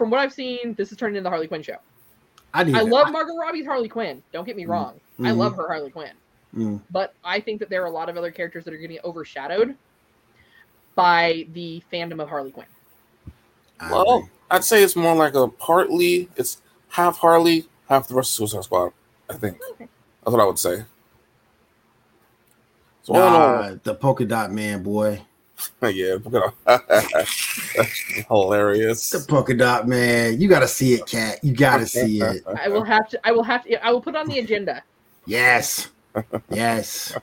[0.00, 1.76] from what I've seen, this is turned into the Harley Quinn show.
[2.54, 2.62] I.
[2.62, 4.22] I love Margot Robbie's Harley Quinn.
[4.32, 4.98] Don't get me wrong.
[5.18, 5.36] I Mhm.
[5.36, 6.12] love her Harley Quinn.
[6.56, 6.80] Mm.
[6.90, 9.76] But I think that there are a lot of other characters that are getting overshadowed
[10.94, 12.66] by the fandom of Harley Quinn.
[13.78, 14.30] I Well, agree.
[14.50, 16.30] I'd say it's more like a partly.
[16.34, 18.92] It's half Harley, half the rest of Suicide Squad.
[19.28, 19.86] I think Okay.
[20.24, 20.84] that's what I would say.
[23.02, 25.26] So all in all, Nah, the polka dot man, boy.
[25.82, 26.86] yeah, look at
[27.76, 29.10] That's hilarious.
[29.10, 30.40] The polka dot man.
[30.40, 31.42] You gotta see it, Kat.
[31.42, 32.42] You gotta see it.
[32.58, 33.20] I will have to.
[33.26, 33.84] I will have to.
[33.84, 34.82] I will put it on the agenda.
[35.26, 35.88] Yes.
[36.50, 37.16] Yes.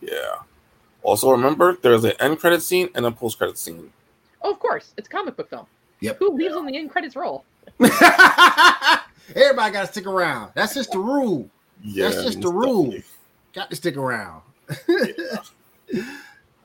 [0.00, 0.36] Yeah.
[1.02, 3.92] Also, remember there's an end credit scene and a post credit scene.
[4.40, 5.66] Oh, of course, it's a comic book film.
[6.00, 6.18] Yep.
[6.20, 7.44] Who leaves on the end credits roll?
[7.80, 10.52] Everybody gotta stick around.
[10.54, 11.50] That's just the rule.
[11.82, 12.84] Yeah, That's just the rule.
[12.84, 13.04] definitely.
[13.52, 14.42] Got to stick around.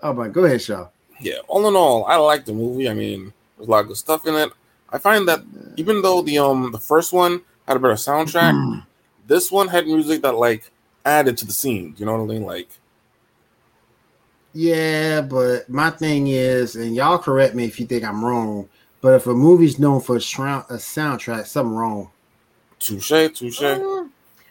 [0.04, 0.88] Oh my, go ahead, Shaw.
[1.20, 1.40] Yeah.
[1.48, 2.88] All in all, I like the movie.
[2.90, 4.52] I mean, there's a lot of good stuff in it.
[4.90, 5.42] I find that
[5.78, 8.86] even though the um the first one had a better soundtrack, Mm.
[9.28, 10.70] this one had music that like
[11.06, 11.96] added to the scene.
[11.98, 12.44] You know what I mean?
[12.44, 12.70] Like,
[14.54, 18.70] Yeah, but my thing is, and y'all correct me if you think I'm wrong,
[19.02, 22.10] but if a movie's known for a, shroud, a soundtrack, something wrong.
[22.80, 23.62] touche, touche.
[23.62, 24.06] Uh,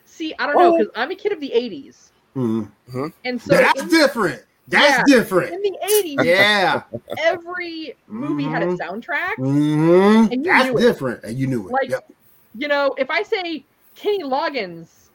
[0.04, 3.12] see, I don't know because I'm a kid of the '80s, Mm.
[3.24, 4.42] and so That's in, different.
[4.68, 5.52] That's different.
[5.54, 6.82] in the '80s, Yeah.
[7.18, 8.78] every movie had a Mhm.
[8.78, 9.34] soundtrack.
[9.36, 10.80] hmm And you That's knew it.
[10.80, 11.24] different.
[11.24, 11.72] And you knew it.
[11.72, 12.10] Like- yep.
[12.54, 15.08] You know, if I say Kenny Loggins,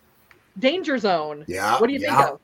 [0.60, 1.80] Danger Zone, Yeah.
[1.80, 2.40] what do you yeah, think of?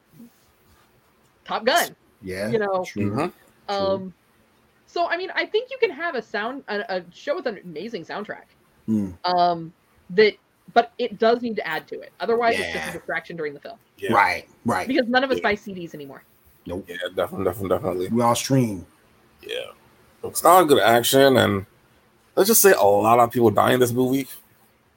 [1.46, 1.96] Top Gun.
[2.22, 2.50] Yeah.
[2.50, 3.12] You know, True.
[3.12, 3.34] Mhm.
[3.70, 4.14] um,
[4.88, 7.60] so I mean, I think you can have a sound a, a show with an
[7.64, 8.46] amazing soundtrack.
[8.88, 9.18] Mm.
[9.26, 9.74] Um,
[10.12, 10.36] that,
[10.74, 12.12] but it does need to add to it.
[12.20, 14.14] Otherwise, it's just a distraction during the film Yeah.
[14.14, 14.48] Right.
[14.66, 14.88] Right.
[14.88, 15.44] because none of us Yeah.
[15.44, 16.24] buy CDs anymore.
[16.66, 16.86] Nope.
[16.88, 18.08] Yeah, definitely, definitely, definitely.
[18.10, 18.86] We all stream.
[19.42, 19.72] Yeah.
[20.24, 21.66] It's not a good action, and
[22.36, 24.28] let's just say a lot of people die in this movie.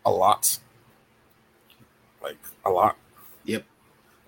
[0.05, 0.59] A lot.
[2.23, 2.97] Like, a lot.
[3.45, 3.65] Yep.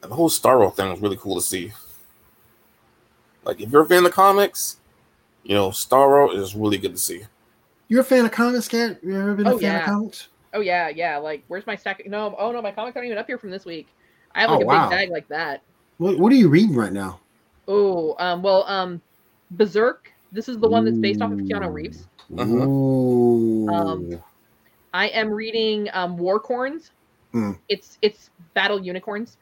[0.03, 1.72] And the whole Starro thing was really cool to see.
[3.44, 4.79] Like, if you're a fan of the comics,
[5.44, 7.22] you know, Starro is really good to see.
[7.87, 8.98] You're a fan of comics, Kat?
[9.03, 9.79] You ever been a Oh, fan yeah.
[9.79, 10.29] of comics?
[10.55, 11.16] Oh yeah, yeah.
[11.18, 12.03] Like, where's my stack?
[12.07, 13.87] No, oh no, my comics aren't even up here from this week.
[14.35, 14.88] I have like Oh, a wow.
[14.88, 15.62] big bag like that.
[15.98, 17.20] What, what are you reading right now?
[17.68, 19.00] Oh, um, well, um,
[19.50, 20.11] Berserk.
[20.33, 22.09] This is the one that's based off of Keanu Reeves.
[22.33, 23.68] Ooh.
[23.68, 24.22] Um,
[24.92, 26.90] I am reading um, Warcorns.
[27.35, 27.59] Mm.
[27.68, 29.37] It's it's battle unicorns.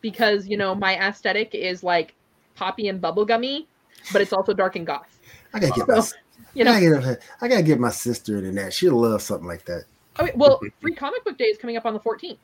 [0.00, 2.14] Because you know my aesthetic is like
[2.54, 3.66] poppy and bubblegummy,
[4.12, 5.18] but it's also dark and goth.
[5.52, 6.16] I gotta get my, So,
[6.54, 8.72] you I, know, gotta get, I gotta get my sister in that.
[8.72, 9.84] She'll love something like that.
[10.20, 12.38] okay, well, free comic book day is coming up on the 14th.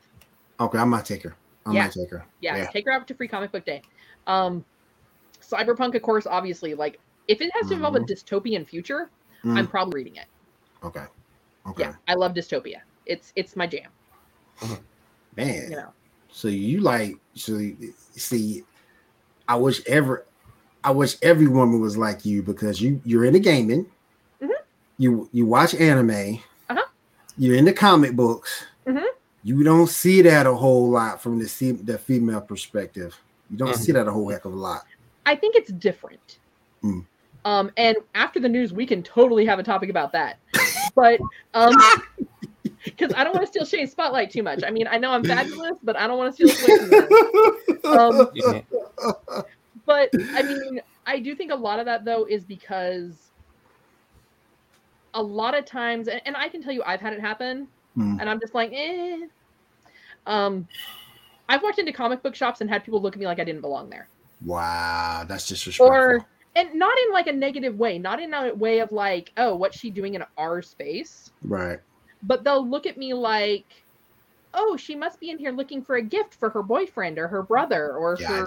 [0.59, 1.35] Okay, I might take her.
[1.65, 1.87] I Yeah.
[1.87, 2.25] take her.
[2.41, 2.67] Yeah, Yeah.
[2.67, 3.81] take her out to free comic book day.
[4.27, 4.65] Um,
[5.41, 9.09] Cyberpunk, of course, obviously, like if it has to involve a dystopian future,
[9.43, 10.25] Mm, I'm probably reading it.
[10.83, 11.05] okay.
[11.67, 11.83] Okay.
[11.83, 12.81] Yeah, I love dystopia.
[13.05, 13.89] It's it's my jam.
[15.35, 15.69] Man.
[15.69, 15.93] You know.
[16.29, 17.59] So you like so
[18.15, 18.63] see
[19.47, 20.25] I wish ever
[20.83, 23.85] I wish every woman was like you because you you're into gaming.
[24.41, 24.51] Mhm.
[24.97, 26.39] You you watch anime.
[26.69, 26.83] Uh-huh.
[27.37, 28.65] You're into comic books.
[28.85, 29.05] Mhm.
[29.43, 33.17] You don't see that a whole lot from the se- the female perspective.
[33.49, 33.77] You don't Mhm.
[33.77, 34.85] see that a whole heck of a lot.
[35.25, 36.39] I think it's different.
[36.83, 37.05] Mm.
[37.45, 40.37] Um, and after the news, we can totally have a topic about that.
[40.95, 41.19] But
[41.53, 41.73] um,
[42.85, 44.63] because I don't want to steal Shane's spotlight too much.
[44.63, 47.99] I mean, I know I'm fabulous, but I don't want to steal away from her.
[47.99, 48.65] Um, Mhm.
[49.85, 53.31] but I mean, I do think a lot of that though is because
[55.13, 58.19] a lot of times, and, and I can tell you, I've had it happen, Mm.
[58.19, 59.27] and I'm just like, eh.
[60.25, 60.67] Um,
[61.49, 63.61] I've walked into comic book shops and had people look at me like I didn't
[63.61, 64.07] belong there.
[64.45, 65.87] Wow, that's disrespectful.
[65.87, 66.25] or
[66.55, 69.77] and not in like a negative way not in a way of like oh what's
[69.77, 71.79] she doing in our space right.
[72.23, 73.65] but they'll look at me like
[74.53, 77.41] oh she must be in here looking for a gift for her boyfriend or her
[77.41, 78.45] brother or her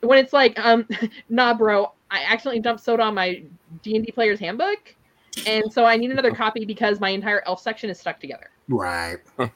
[0.00, 0.86] when it's like um
[1.28, 3.42] nah bro i accidentally dumped soda on my
[3.82, 4.94] d&d player's handbook
[5.46, 9.18] and so i need another copy because my entire elf section is stuck together Right.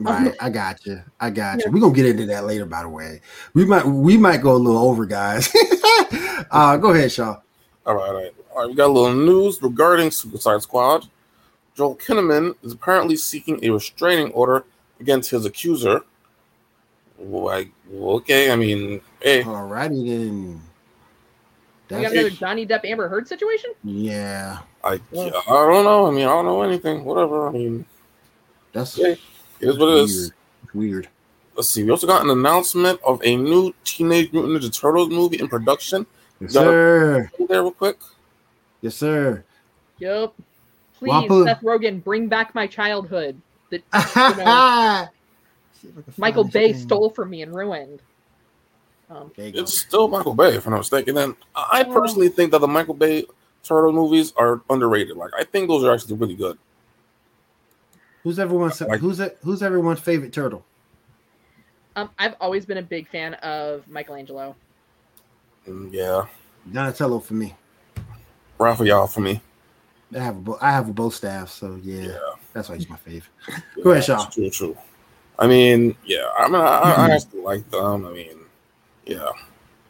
[0.00, 0.32] Right.
[0.40, 1.02] I got you.
[1.18, 1.72] I got you.
[1.72, 3.20] We're gonna get into that later, by the way.
[3.52, 5.52] We might we might go a little over, guys.
[6.52, 7.40] uh go ahead, Shaw.
[7.84, 8.34] All right, all right.
[8.52, 11.08] All right, we got a little news regarding Suicide Squad.
[11.74, 14.64] Joel Kinnaman is apparently seeking a restraining order
[15.00, 16.02] against his accuser.
[17.18, 20.62] Like, okay, I mean, hey, Alrighty then.
[21.90, 24.60] we got another johnny depp amber heard situation yeah.
[24.88, 26.06] I, I don't know.
[26.06, 27.04] I mean, I don't know anything.
[27.04, 27.48] Whatever.
[27.48, 27.84] I mean,
[28.72, 29.18] That's Yeah, it
[29.60, 30.14] is what it is.
[30.16, 30.32] weird.
[30.64, 31.08] It's weird.
[31.56, 31.82] Let's see.
[31.84, 36.06] We also got an announcement of a new Teenage Mutant Ninja Turtles movie in production.
[36.40, 37.30] Yes, sir.
[37.38, 37.98] There, real quick.
[38.80, 39.44] Yes, sir.
[39.98, 40.32] yep
[40.94, 41.44] please Wappa.
[41.46, 43.82] seth rogen bring back my childhood that
[45.72, 46.80] See if I can michael bay thing.
[46.80, 48.00] stole from me and ruined
[49.10, 49.60] um, There go.
[49.60, 51.16] It's still Michael Bay, if I'm not mistaken.
[51.16, 51.92] And I Oh.
[51.94, 53.24] personally think that the Michael Bay
[53.68, 55.16] Turtle movies are underrated.
[55.16, 56.58] Like, I think those are actually really good.
[58.22, 60.64] Who's everyone's Like- who's it, who's everyone's favorite turtle?
[61.96, 64.54] Um, I've always been a big fan of Michelangelo.
[65.90, 66.26] Yeah,
[66.72, 67.54] Donatello for me.
[68.58, 69.40] Raphael for me.
[70.14, 72.18] I have a bo- I have a bow staff, so yeah, Yeah.
[72.54, 73.30] that's why he's my favorite.
[73.84, 74.24] Go ahead, Shaw.
[74.26, 74.76] It's True, true.
[75.38, 76.30] I mean, yeah.
[76.38, 78.06] I mean, I, I, I actually like them.
[78.06, 78.38] I mean,
[79.04, 79.28] yeah,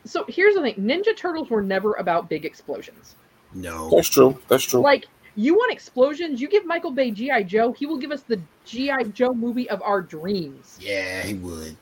[0.04, 3.14] So here's the thing: Ninja Turtles were never about big explosions.
[3.54, 3.90] No.
[3.90, 4.38] that's true.
[4.48, 4.80] That's true.
[4.80, 8.40] Like you want explosions, you give Michael Bay GI Joe, he will give us the
[8.64, 10.78] GI Joe movie of our dreams.
[10.80, 11.76] Yeah, he would.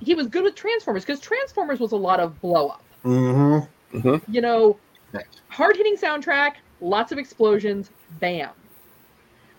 [0.00, 2.84] He was good with Transformers because Transformers was a lot of blow up.
[3.04, 4.16] Mm-hmm.
[4.28, 4.78] You know,
[5.48, 8.50] hard hitting soundtrack, lots of explosions, bam.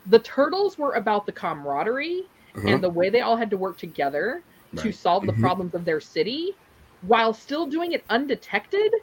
[0.07, 2.73] The Turtles were about the camaraderie Mhm.
[2.73, 4.43] and the way they all had to work together
[4.75, 5.39] to solve the Mhm.
[5.39, 6.55] problems of their city
[7.03, 8.93] while still doing it undetected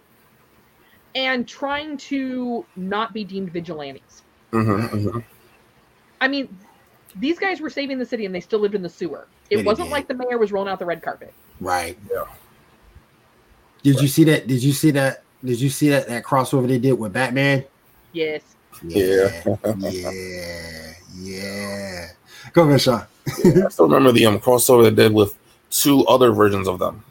[1.15, 4.23] and trying to not be deemed vigilantes.
[4.53, 5.25] Mhm, mhm.
[6.21, 6.57] I mean,
[7.17, 9.27] these guys were saving the city and they still lived in the sewer.
[9.49, 9.93] It Yeah, wasn't did.
[9.93, 11.33] like the mayor was rolling out the red carpet.
[11.61, 11.99] Right.
[12.11, 12.25] Yeah.
[13.83, 14.47] Did you see that?
[14.47, 15.23] Did you see that?
[15.45, 17.65] Did you see that that crossover they did with Batman?
[18.13, 18.43] Yes.
[18.87, 19.43] Yeah.
[19.79, 22.07] yeah, yeah.
[22.53, 23.05] Go ahead, Shaw.
[23.27, 25.37] I still remember the um, crossover they did with
[25.71, 27.03] two other versions of them,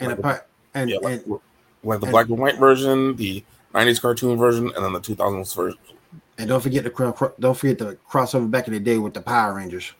[0.00, 1.40] And a part and, Yeah, like, and
[1.82, 3.42] like the And- black and white version, the
[3.74, 5.78] '90s cartoon version, and then the 2000s version.
[6.38, 9.14] and don't forget the cro- cro- don't forget the crossover back in the day with
[9.14, 9.92] the Power Rangers.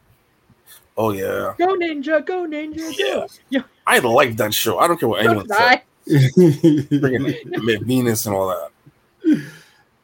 [0.98, 2.90] Oh yeah, Go ninja, go ninja, go.
[2.98, 3.26] yeah.
[3.50, 3.62] Yeah.
[3.86, 4.78] I like that show.
[4.78, 5.66] I don't care what So anyone did says.
[5.66, 5.82] I.
[6.08, 8.70] Freaking Venus and all that.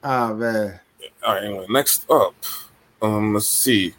[0.05, 0.81] oh man.
[1.25, 2.35] All right, anyway, next up,
[3.01, 3.95] um, let's see.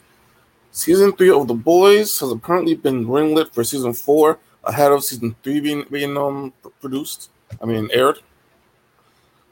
[0.72, 5.36] Season three of The Boys has apparently been greenlit for season four ahead of season
[5.44, 7.30] three being being um produced.
[7.62, 8.20] I mean aired.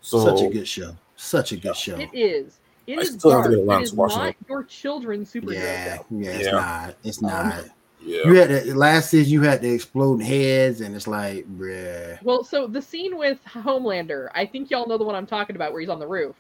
[0.02, 0.95] So Such a good show.
[1.15, 1.95] Such a good show.
[1.97, 2.60] It is.
[2.88, 3.60] It I is still have to dark.
[3.60, 4.36] get around It is not it.
[4.50, 6.06] your children's superhero Yeah, show.
[6.10, 6.52] yeah, it's Yeah.
[6.52, 6.95] not.
[7.04, 7.65] It's Um, not.
[8.04, 9.32] yeah, You had the last season.
[9.32, 12.21] You had the exploding heads, and it's like, bruh.
[12.24, 15.71] Well, so the scene with Homelander, I think y'all know the one I'm talking about,
[15.71, 16.36] where he's on the roof.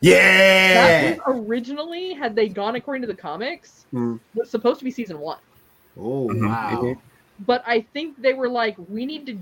[0.00, 1.12] Yeah.
[1.16, 4.18] That was originally, had they gone according to the comics, Mm.
[4.34, 5.38] was supposed to be season one.
[5.98, 6.80] Oh Mhm, wow.
[6.82, 6.98] mhm.
[7.40, 9.38] But I think they were like, we need to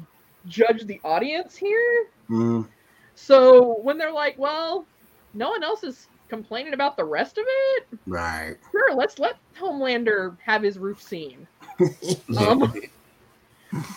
[0.47, 2.07] judge the audience here.
[2.31, 2.69] Mm.
[3.15, 4.87] So when they're like, well,
[5.35, 8.57] no one else is complaining about the rest of it, Right.
[8.73, 11.47] sure, let's let Homelander have his roof scene.
[12.37, 12.73] Um,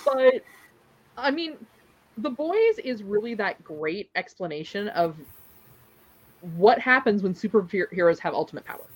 [0.06, 0.34] but
[1.18, 1.58] I mean,
[2.18, 5.16] The Boys is really that great explanation of
[6.40, 8.90] what happens when superheroes have ultimate power.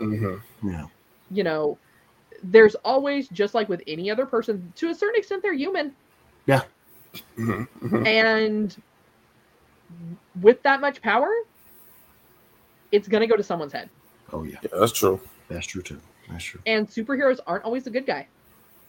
[0.00, 0.40] Mhm.
[0.62, 0.86] yeah.
[1.30, 1.78] You know,
[2.42, 5.94] there's always just like with any other person, to a certain extent, they're human,
[7.36, 7.68] Mhm.
[7.80, 8.06] Mhm.
[8.06, 8.82] and
[10.40, 11.30] with that much power,
[12.92, 13.88] it's gonna go to someone's head.
[14.32, 14.58] Oh yeah.
[14.62, 15.20] Yeah, that's true.
[15.48, 16.00] That's true too.
[16.30, 16.60] That's true.
[16.66, 18.26] And superheroes aren't always the good guy.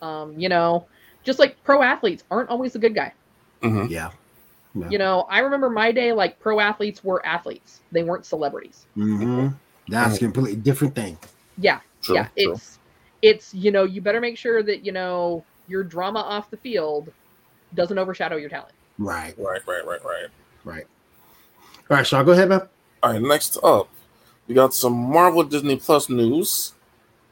[0.02, 0.86] Um, you know,
[1.24, 3.14] just like pro athletes aren't always the good guy.
[3.62, 3.90] Mhm.
[3.90, 4.12] Yeah.
[4.74, 4.90] Yeah.
[4.90, 7.82] You know, I remember my day like pro athletes were athletes.
[7.92, 8.86] They weren't celebrities.
[8.96, 9.48] hmm
[9.88, 11.18] That's a completely different thing.
[11.58, 11.80] Yeah.
[12.02, 12.16] True.
[12.16, 12.28] yeah.
[12.38, 12.54] true.
[12.54, 12.80] It's
[13.22, 17.12] it's, you know, you better make sure that, you know, your drama off the field
[17.76, 18.74] doesn't overshadow your talent.
[18.98, 19.34] Right.
[19.38, 20.28] Right, right, right, right.
[20.64, 20.86] Right.
[21.90, 22.62] All right, Sean, go ahead, man.
[23.04, 23.90] All right, next up,
[24.48, 26.74] we got some Marvel Disney Plus news.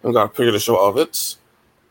[0.01, 1.35] We got a picture to show of it.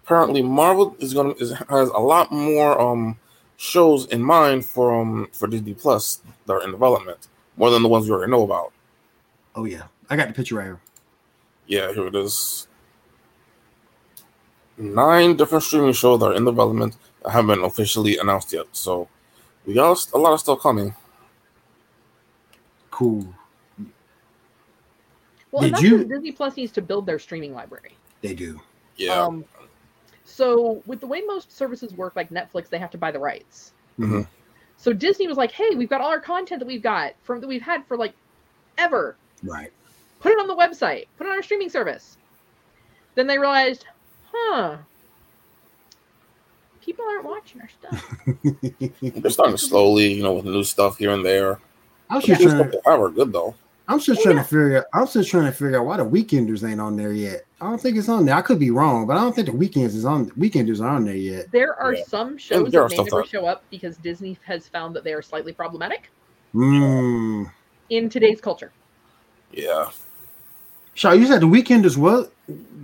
[0.04, 3.18] Apparently, Marvel is gonna is, has a lot more um
[3.56, 7.88] shows in mind for um for Disney Plus that are in development, more than the
[7.88, 8.72] ones we already know about.
[9.54, 9.84] Oh yeah.
[10.11, 10.80] I got the picture right here.
[11.66, 12.67] Yeah, here it is.
[14.78, 18.66] Nine different streaming shows that are in development that haven't been officially announced yet.
[18.72, 19.08] So
[19.66, 20.94] we got a lot of stuff coming.
[22.90, 23.26] Cool.
[25.50, 27.96] Well, Did and that's you- Disney Plus needs to build their streaming library.
[28.20, 28.60] They do.
[28.96, 29.14] Yeah.
[29.20, 29.44] Um,
[30.24, 33.72] so with the way most services work, like Netflix, they have to buy the rights.
[33.98, 34.26] Mhm.
[34.76, 37.48] So Disney was like, "Hey, we've got all our content that we've got from that
[37.48, 38.14] we've had for like
[38.76, 39.16] ever.
[39.42, 39.72] Right.
[40.20, 41.06] Put it on the website.
[41.16, 42.16] Put it on our streaming service."
[43.14, 43.86] Then they realized,
[44.32, 44.76] "Huh,
[46.84, 48.16] people aren't watching our stuff."
[49.02, 51.60] They're starting slowly, you know, with new stuff here and there.
[52.10, 52.70] I was The just new trying.
[52.70, 53.54] stuff they have are good though.
[53.90, 54.42] I'm just Oh, trying yeah.
[54.42, 54.86] to figure.
[54.92, 57.44] I'm just trying to figure out why the Weekenders ain't on there yet.
[57.60, 58.34] I don't think it's on there.
[58.34, 60.28] I could be wrong, but I don't think the Weekends is on.
[60.32, 61.50] Weekenders are on there yet.
[61.52, 62.04] There are Yeah.
[62.06, 65.04] some shows there are that may never that- show up because Disney has found that
[65.04, 66.10] they are slightly problematic
[66.54, 67.50] Mm.
[67.88, 68.72] in today's culture.
[69.52, 69.90] Yeah.
[70.94, 72.30] Shaw, you said the Weekenders what?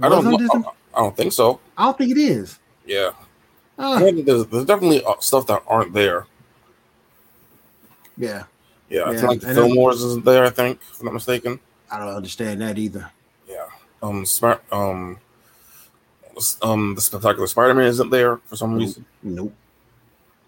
[0.02, 0.72] I don't was on know.
[0.94, 1.00] Disney?
[1.00, 1.60] I don't think so.
[1.76, 2.58] I don't think it is.
[2.86, 3.10] Yeah.
[3.78, 6.26] Ah, I think there's, there's definitely uh, stuff that aren't there.
[8.16, 8.44] yeah,
[8.88, 9.02] Yeah.
[9.02, 11.14] I Yeah, think like the and Film Wars isn't there, I think, if I'm not
[11.14, 11.58] mistaken.
[11.90, 13.10] I don't understand that either.
[13.48, 13.66] Yeah.
[14.02, 15.18] Um smart um
[16.62, 19.04] um the spectacular Spider-Man isn't there for some reason.
[19.22, 19.52] Nope.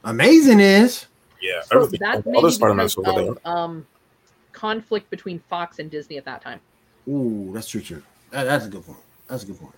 [0.05, 1.07] Amazing is.
[1.41, 1.63] Yeah.
[1.63, 3.35] So everything that's all Spider-Man because shows are there.
[3.45, 3.87] um,
[4.53, 6.61] conflict between Fox and Disney at that time.
[7.09, 7.81] Ooh, that's true.
[7.81, 8.03] True.
[8.31, 8.99] That- that's a good point.
[9.29, 9.75] That's a good point.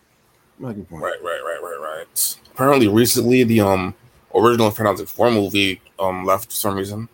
[0.58, 2.36] Right, right, right, right, right.
[2.52, 3.94] Apparently recently the um
[4.34, 7.08] original Fantastic Four movie um left for some reason.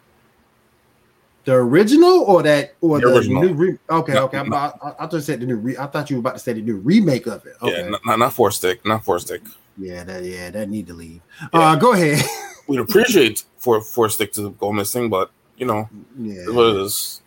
[1.44, 3.42] The original or that or The the, original.
[3.42, 3.52] new?
[3.52, 4.38] Re- okay, No, okay.
[4.38, 4.56] I'm no.
[4.56, 5.56] about, I, I thought said the new.
[5.56, 7.54] Re- I thought you were about to say the new remake of it.
[7.60, 7.82] Okay.
[7.82, 9.42] Yeah, not, not, not four stick, not four stick.
[9.76, 11.20] Yeah, that yeah, that need to leave.
[11.52, 11.60] Yeah.
[11.60, 12.24] Uh go ahead.
[12.66, 15.86] We'd appreciate for four stick to go missing, but you know,
[16.18, 16.44] yeah.
[16.48, 17.20] It is.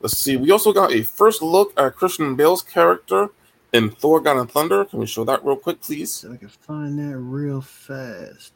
[0.00, 0.36] Let's see.
[0.36, 3.30] We also got a first look at Christian Bale's character
[3.72, 4.84] in Thor: God and Thunder.
[4.84, 6.12] Can we show that real quick, please?
[6.12, 8.54] So I can find that real fast.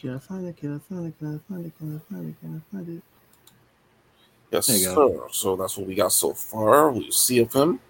[0.00, 0.56] Can I find it?
[0.56, 1.18] Can I find it?
[1.18, 1.78] Can I find it?
[1.78, 2.40] Can I find it?
[2.40, 3.02] Can I find it?
[4.50, 4.94] Yes, sir.
[4.94, 5.26] go.
[5.32, 6.92] So that's what we got so far.
[6.92, 7.80] We see of him.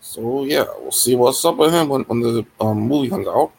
[0.00, 3.52] So yeah, we'll see what's up with him when, when the um, movie comes out.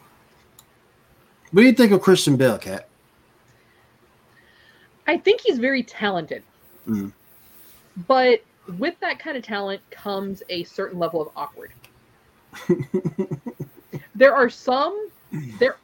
[1.50, 2.88] What do you think of Christian Bale, Kat?
[5.06, 6.42] I think he's very talented.
[6.88, 7.12] Mm.
[8.06, 8.42] But
[8.78, 11.72] with that kind of talent comes a certain level of awkward.
[14.14, 15.10] there are some
[15.58, 15.76] there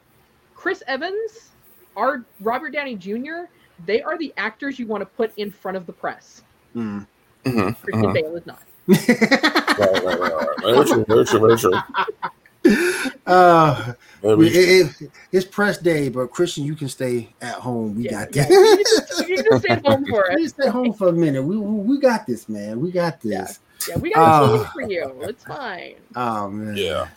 [0.55, 1.51] Chris Evans,
[1.95, 3.49] our Robert Downey Jr.,
[3.85, 6.41] they are the actors you want to put in front of the press.
[6.75, 7.05] Mm.
[7.45, 8.63] hmm Christian Bale is not.
[8.87, 10.57] Right, right, right, right.
[10.61, 11.05] Very true.
[11.05, 11.39] Very true.
[11.39, 11.73] Very true.
[13.25, 17.95] Uh, we- it- it- it's press day, but Christian, you can stay at home.
[17.95, 18.49] We Yeah, got yeah, this.
[18.49, 20.49] you can just- you can just stay home for You it.
[20.49, 21.41] stay home for a minute.
[21.43, 22.81] We we we got this, man.
[22.81, 23.59] We got this.
[23.87, 23.95] Yeah.
[23.95, 24.57] Yeah, we got a Oh.
[24.57, 25.13] team for you.
[25.23, 25.95] It's fine.
[26.15, 26.75] Oh man.
[26.77, 27.07] Yeah.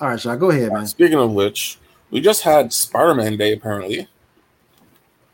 [0.00, 0.86] All right, Sean, go ahead, man.
[0.86, 1.78] Speaking of which,
[2.10, 4.08] we just had Spider Man Day apparently.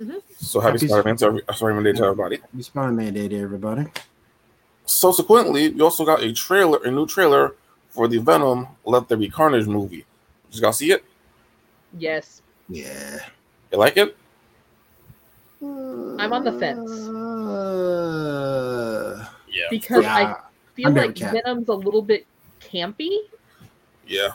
[0.03, 0.21] Mhm.
[0.39, 2.39] So happy Happy- Spider Man to every, Spider Man Day to everybody.
[2.55, 3.87] We Spider Man Day to everybody.
[4.87, 7.55] Subsequently, we also got a trailer, a new trailer
[7.95, 10.05] for the Venom Let There Be Carnage movie.
[10.51, 11.05] Did you guys see it?
[11.97, 12.43] Yes.
[12.69, 13.19] Yeah.
[13.71, 14.17] You like it?
[15.63, 16.91] I'm on the fence.
[17.95, 19.65] Uh, Yeah.
[19.71, 20.17] Because yeah.
[20.17, 20.35] I
[20.75, 21.17] feel I'm like.
[21.17, 22.27] Venom's a little bit
[22.61, 23.19] campy.
[24.07, 24.31] Yeah.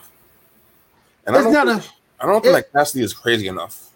[1.28, 2.24] And I don't, not think, a.
[2.24, 3.90] I don't think it- that Kasady is crazy enough.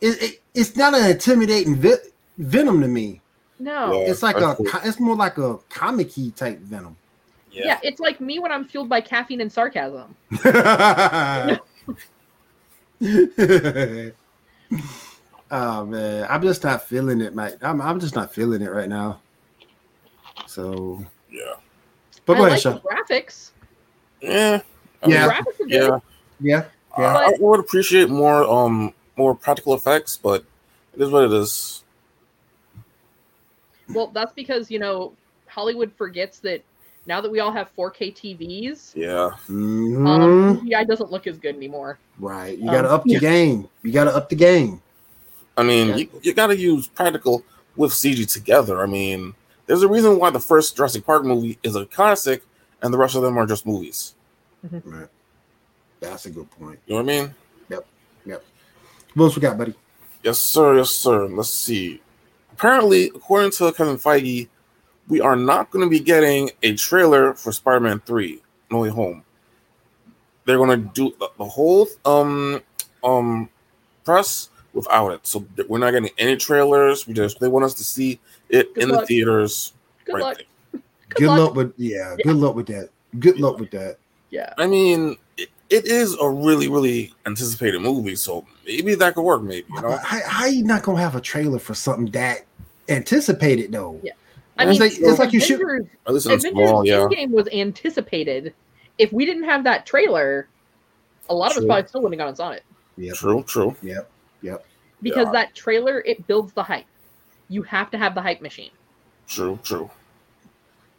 [0.00, 2.02] It, it, it's not an intimidating vi-
[2.38, 3.20] venom to me.
[3.58, 3.92] No.
[4.02, 4.10] Yeah.
[4.10, 4.56] It's like a.
[4.56, 4.66] cool.
[4.82, 6.96] It's more like a comic-y type venom.
[7.52, 7.78] Yeah.
[7.82, 10.14] it's like me when I'm fueled by caffeine and sarcasm.
[15.50, 17.54] oh man, I'm just not feeling it, mate.
[17.62, 19.20] I'm I'm just not feeling it right now.
[20.46, 21.54] So, Yeah.
[22.26, 22.74] but go I ahead, like Sean.
[22.74, 22.80] the
[23.14, 23.50] graphics.
[24.20, 24.60] Yeah.
[25.02, 25.20] I Yeah.
[25.26, 25.70] mean, Graphics are good.
[25.70, 25.98] yeah.
[26.42, 26.64] Yeah,
[26.96, 27.14] I, yeah.
[27.16, 30.44] I would appreciate more um more practical effects, but
[30.94, 31.84] it is what it is.
[33.92, 35.12] Well, that's because, you know,
[35.46, 36.62] Hollywood forgets that
[37.06, 39.30] now that we all have 4K TVs, Yeah.
[39.48, 41.98] Um, CGI doesn't look as good anymore.
[42.18, 42.56] right.
[42.58, 43.18] You got to um, up the yeah.
[43.18, 43.68] game.
[43.82, 44.80] You got to up the game.
[45.56, 45.96] I mean, Yeah.
[45.96, 47.42] you, you got to use practical
[47.76, 48.82] with CG together.
[48.82, 49.34] I mean,
[49.66, 52.42] there's a reason why the first Jurassic Park movie is a classic,
[52.82, 54.14] and the rest of them are just movies.
[54.70, 55.08] Right.
[56.00, 56.78] That's a good point.
[56.86, 57.34] You know what I mean?
[57.68, 57.86] Yep,
[58.26, 58.44] yep.
[59.14, 59.74] What else we got, buddy?
[60.22, 60.76] Yes, sir.
[60.76, 61.26] Yes, sir.
[61.26, 62.00] Let's see.
[62.52, 64.48] Apparently, according to Kevin Feige,
[65.10, 68.40] we are not going to be getting a trailer for Spider-Man Three:
[68.70, 69.22] No Way Home.
[70.46, 72.62] They're going to do the, the whole um
[73.04, 73.50] um
[74.04, 77.06] press without it, so we're not getting any trailers.
[77.06, 79.74] We just they want us to see it Good in the theaters.
[80.04, 80.36] Good right luck.
[80.38, 80.46] there.
[81.10, 81.38] Good Good luck.
[81.38, 82.16] luck with yeah.
[82.22, 82.88] Good luck with that.
[83.18, 83.98] Good luck with that.
[84.30, 84.54] Yeah.
[84.58, 89.42] I mean, it, it is a really, really anticipated movie, so maybe that could work.
[89.42, 89.88] Maybe you know.
[89.88, 92.44] But how, how you not gonna have a trailer for something that
[92.88, 94.00] anticipated though?
[94.04, 94.12] Yeah.
[94.60, 96.96] I mean, like- it's like you should- Avengers, At least in Avengers small, yeah.
[96.98, 98.54] Endgame was anticipated.
[98.98, 100.48] If we didn't have that trailer,
[101.28, 102.62] a lot of us probably still wouldn't have gone and saw it
[102.96, 103.14] Yep.
[103.16, 103.76] True, true.
[103.82, 104.10] Yep.
[104.42, 104.64] Yep.
[105.02, 105.32] because Yeah.
[105.32, 106.84] that trailer it builds the hype.
[107.48, 108.70] You have to have the hype machine.
[109.26, 109.90] True, true.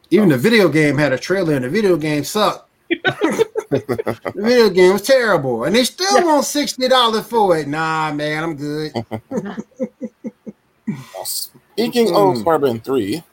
[0.09, 2.68] Even the video game had a trailer, and the video game sucked.
[2.89, 7.68] the video game was terrible, and they still want sixty dollars for it.
[7.68, 8.91] Nah, man, I'm good.
[11.24, 12.41] Speaking of Mm.
[12.41, 13.24] Spider-Man Three,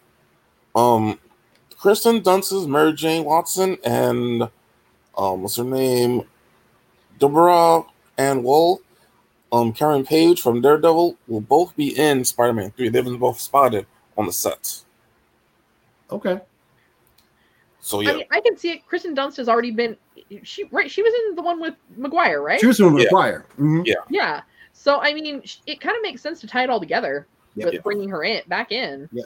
[0.74, 1.18] um,
[1.80, 4.42] Kirsten Dunst's Mary Jane Watson and
[5.16, 6.22] um, what's her name,
[7.18, 7.82] Deborah
[8.16, 8.80] Ann Woll,
[9.52, 12.88] um, Karen Page from Daredevil will both be in Spider-Man Three.
[12.88, 14.82] They've been both spotted on the set.
[16.10, 16.40] Okay.
[17.80, 18.86] So I yeah, mean, I can see it.
[18.86, 19.96] Kristen Dunst has already been.
[20.42, 20.90] She right.
[20.90, 22.60] She was in the one with Maguire, right?
[22.60, 23.04] She was doing Yeah.
[23.04, 23.46] require.
[23.58, 23.86] Mhm.
[24.10, 24.42] Yeah.
[24.72, 27.64] So I mean, it kind of makes sense to tie it all together Yep.
[27.64, 27.80] with Yeah.
[27.80, 29.08] bringing her in back in.
[29.10, 29.24] And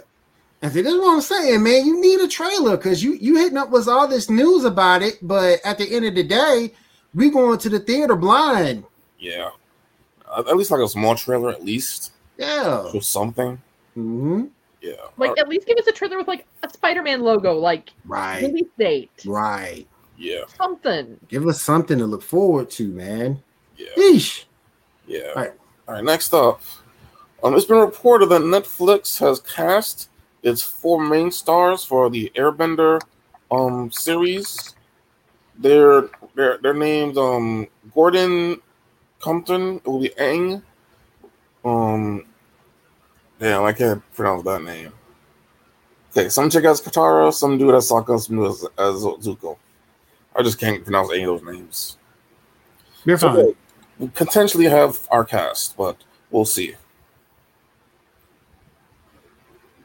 [0.71, 1.85] see, this is what I'm saying, man.
[1.87, 5.19] You need a trailer because you you hitting up with all this news about it,
[5.23, 6.73] but at the end of the day,
[7.15, 8.85] we going to the theater blind.
[9.19, 9.51] yeah.
[10.37, 12.91] At at least like a small trailer, at least Yeah.
[12.95, 13.61] or something.
[13.95, 14.45] hmm
[14.81, 14.95] Yeah.
[15.19, 18.43] Like, at least give us a trailer with like a Spider-Man logo, like Right.
[18.43, 19.87] release date, Right.
[20.17, 20.45] yeah.
[20.57, 21.19] something.
[21.29, 23.43] Give us something to look forward to, man.
[23.77, 23.89] Yeah.
[23.97, 24.45] Yeesh.
[25.07, 25.21] Yeah.
[25.29, 25.53] All right.
[25.89, 26.05] All right.
[26.05, 26.63] Next up,
[27.45, 30.09] um, it's been reported that Netflix has cast
[30.43, 33.01] its four main stars for the Airbender
[33.51, 34.75] um series.
[35.59, 38.61] They're they're they're named um Gordon
[39.21, 39.77] Compton.
[39.77, 40.63] It will be Aang.
[41.65, 42.25] Um,
[43.39, 44.93] damn, I can't pronounce that name.
[46.11, 49.57] Okay, some chick as Katara, some dude as Sokka, some dude as, as Zuko.
[50.35, 51.99] I just can't pronounce any of those names.
[53.05, 53.55] You're So, fine.
[53.99, 55.97] we potentially have our cast, but
[56.31, 56.75] we'll see.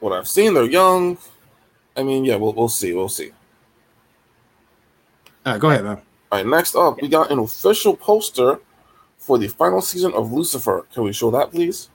[0.00, 1.18] What I've seen, they're young.
[1.96, 2.94] I mean, yeah, we'll, we'll see.
[2.94, 3.32] We'll see.
[5.44, 6.00] All right, go ahead, man.
[6.30, 8.60] All right, next up, we got an official poster
[9.18, 10.86] for the final season of Lucifer.
[10.92, 11.90] Can we show that, please?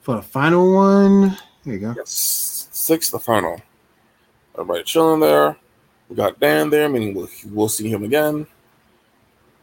[0.00, 1.94] For the final one, there you go.
[1.96, 3.60] Yes, six, the final.
[4.54, 5.56] Everybody chilling there.
[6.08, 8.46] We got Dan there, meaning we'll, we'll see him again.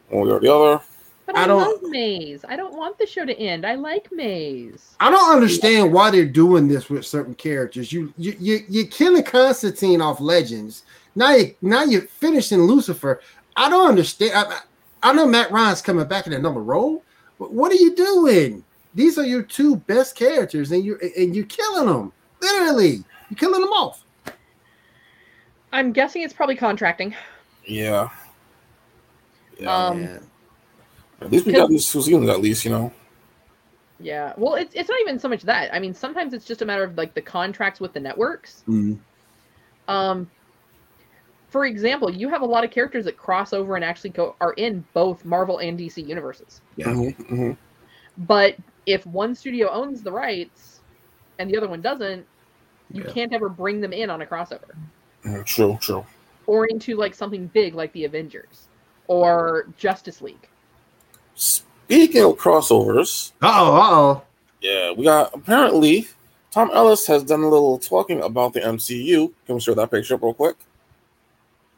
[0.10, 0.84] One way or the other.
[1.28, 2.44] But I I, don't- love Maze.
[2.48, 3.66] I don't want the show to end.
[3.66, 4.96] I like Maze.
[5.00, 7.92] I don't understand why they're doing this with certain characters.
[7.92, 10.84] You you you you're killing Constantine off Legends.
[11.16, 13.22] Now you now you're finishing Lucifer.
[13.58, 14.32] I don't understand.
[14.36, 14.60] I,
[15.04, 17.04] I know Matt Ryan's coming back in another role,
[17.38, 18.64] but what are you doing?
[18.96, 22.14] These are your two best characters, and you're and you're killing them.
[22.42, 24.04] Literally, you're killing them off.
[25.74, 27.14] I'm guessing it's probably contracting.
[27.66, 28.08] Yeah.
[29.60, 29.76] Yeah.
[29.76, 30.24] Um, Man.
[31.22, 32.30] At least we got these two seasons.
[32.30, 32.94] At least you know.
[34.00, 34.34] Yeah.
[34.38, 35.74] Well, it's it's not even so much that.
[35.74, 38.64] I mean, sometimes it's just a matter of like the contracts with the networks.
[38.68, 39.00] Mhm.
[39.88, 40.30] Um,
[41.50, 44.54] for example, you have a lot of characters that cross over and actually go are
[44.54, 46.62] in both Marvel and DC universes.
[46.76, 46.88] Yeah.
[46.88, 47.58] Mhm, mhm.
[48.20, 48.56] But
[48.86, 50.82] if one studio owns the rights
[51.40, 52.26] and the other one doesn't,
[52.92, 53.12] you Yeah.
[53.12, 54.76] can't ever bring them in on a crossover
[55.46, 55.78] True.
[55.82, 56.06] True.
[56.46, 58.68] or into like something big like the Avengers
[59.08, 60.48] or Justice League.
[61.38, 64.22] Speaking of crossovers, Uh oh, uh oh.
[64.60, 66.08] yeah, we got apparently
[66.52, 69.32] Tom Ellis has done a little talking about the MCU.
[69.46, 70.56] Can we show that picture up real quick?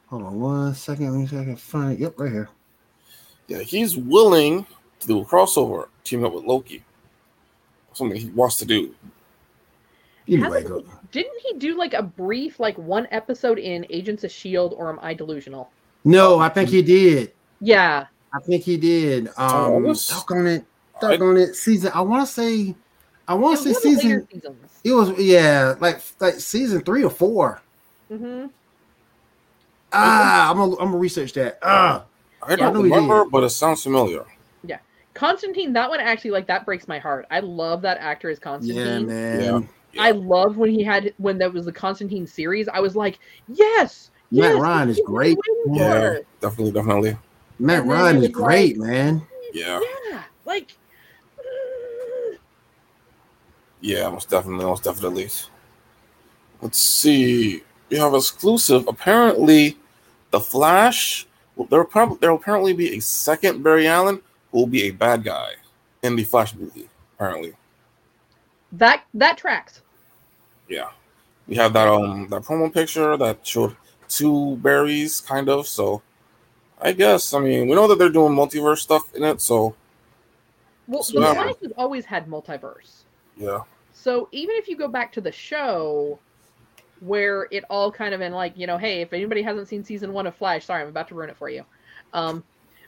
[0.08, 1.12] Hold on one second.
[1.12, 2.00] Let me see if I can find it.
[2.00, 2.48] Yep, right here.
[3.48, 4.64] Yeah, he's willing
[5.00, 6.82] to do a crossover, team up with Loki.
[7.92, 8.94] Something he wants to do.
[10.26, 14.72] Anyway, he- didn't he do like a brief, like one episode in Agents of Shield,
[14.76, 15.70] or am I delusional?
[16.04, 17.32] No, I think he did.
[17.60, 19.28] Yeah, I think he did.
[19.36, 20.64] Oh, Um, this- talk on it.
[20.96, 21.54] I- Talk on it.
[21.56, 21.90] Season.
[21.94, 22.74] I want to say.
[23.26, 24.26] I want to say one of the season.
[24.32, 24.58] later.
[24.84, 27.60] It was yeah, like like season three or four.
[28.08, 28.46] hmm
[29.92, 31.58] Ah, I'm gonna I'm gonna research that.
[31.62, 32.04] Ah,
[32.42, 34.24] I don't I know he remember, but it sounds familiar.
[34.62, 34.78] Yeah,
[35.14, 37.26] Constantine, that one actually like that breaks my heart.
[37.30, 38.76] I love that actor as Constantine.
[38.76, 39.52] yeah, Constantine.
[39.52, 39.68] man.
[39.92, 40.02] Yeah.
[40.02, 42.68] I love when he had when that was the Constantine series.
[42.68, 43.18] I was like,
[43.48, 45.38] yes, Matt yes, Ryan is great.
[45.72, 47.16] Yeah, definitely, definitely.
[47.60, 49.22] Matt And then Ryan it is was great, like- man.
[49.52, 49.80] Yeah,
[50.10, 50.72] Yeah, like
[51.38, 52.36] mm,
[53.80, 55.28] yeah, most definitely, most definitely.
[56.62, 57.62] Let's see.
[57.88, 58.86] We have exclusive.
[58.86, 59.76] Apparently,
[60.30, 61.26] the Flash.
[61.56, 64.20] Well, there probably there will apparently be a second Barry Allen
[64.52, 65.54] who will be a bad guy
[66.02, 66.88] in the Flash movie.
[67.16, 67.54] Apparently,
[68.72, 69.82] that that tracks.
[70.68, 70.90] yeah.
[71.48, 73.74] We have that um that promo picture that showed
[74.08, 75.66] two Barrys, kind of.
[75.66, 76.00] So,
[76.80, 79.40] I guess I mean we know that they're doing multiverse stuff in it.
[79.40, 79.74] So
[80.88, 83.02] Well, So the now- Flash has always had multiverse.
[83.36, 83.60] yeah,
[83.92, 86.18] So even if you go back to the show,
[87.00, 90.12] where it all kind of in like you know, hey, if anybody hasn't seen season
[90.12, 91.64] one of Flash, sorry, I'm about to ruin it for you.
[92.12, 92.42] Um,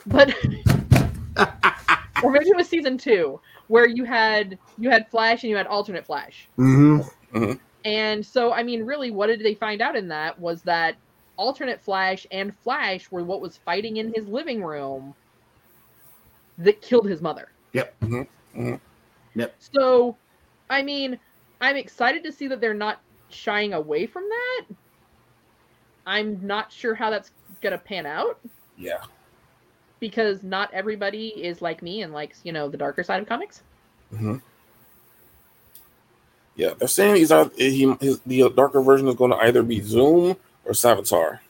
[0.07, 0.35] but
[2.23, 5.67] or maybe it was season two where you had you had Flash and you had
[5.67, 6.49] alternate Flash.
[6.59, 7.53] Mm-hmm.
[7.85, 10.95] And so, I mean, really, what did they find out in that was that
[11.37, 15.15] alternate Flash and Flash were what was fighting in his living room
[16.59, 17.49] that killed his mother.
[17.73, 17.95] Yep.
[18.01, 18.81] Mhm, mhm.
[19.35, 19.55] Yep.
[19.59, 20.17] So,
[20.69, 21.19] I mean,
[21.61, 24.67] I'm excited to see that they're not shying away from that.
[26.07, 27.31] I'm not sure how that's
[27.61, 28.41] going to pan out
[28.77, 29.03] yeah,
[30.01, 33.63] because not everybody is like me and likes, you know, the darker side of comics.
[34.11, 34.37] hmm
[36.55, 36.75] yeah.
[36.79, 37.53] They're saying he's out.
[37.55, 41.41] He his the darker version is going to either be Zoom or Savitar,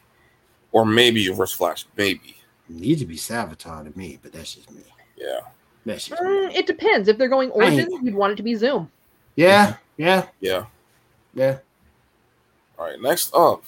[0.72, 1.86] or maybe Reverse Flash.
[1.96, 2.36] Maybe.
[2.68, 4.82] Need to be Savitar to me, but that's just me.
[5.16, 5.40] Yeah.
[5.84, 6.28] That's just me.
[6.28, 7.08] Mm, it depends.
[7.08, 8.90] If they're going I ain't- origins, you'd want it to be Zoom.
[9.36, 10.66] Yeah, yeah, Yeah.
[11.34, 11.58] yeah.
[12.78, 13.00] All right.
[13.00, 13.62] Next up,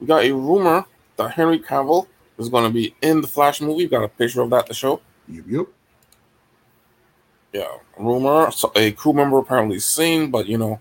[0.00, 0.84] we got a rumor
[1.16, 2.06] that Henry Cavill
[2.38, 3.86] is going to be in the Flash movie.
[3.86, 5.00] Got a picture of that to show.
[5.28, 5.66] Yep, yep.
[7.52, 7.68] Yeah,
[7.98, 8.50] rumor.
[8.52, 10.80] So a crew member apparently seen, but you know,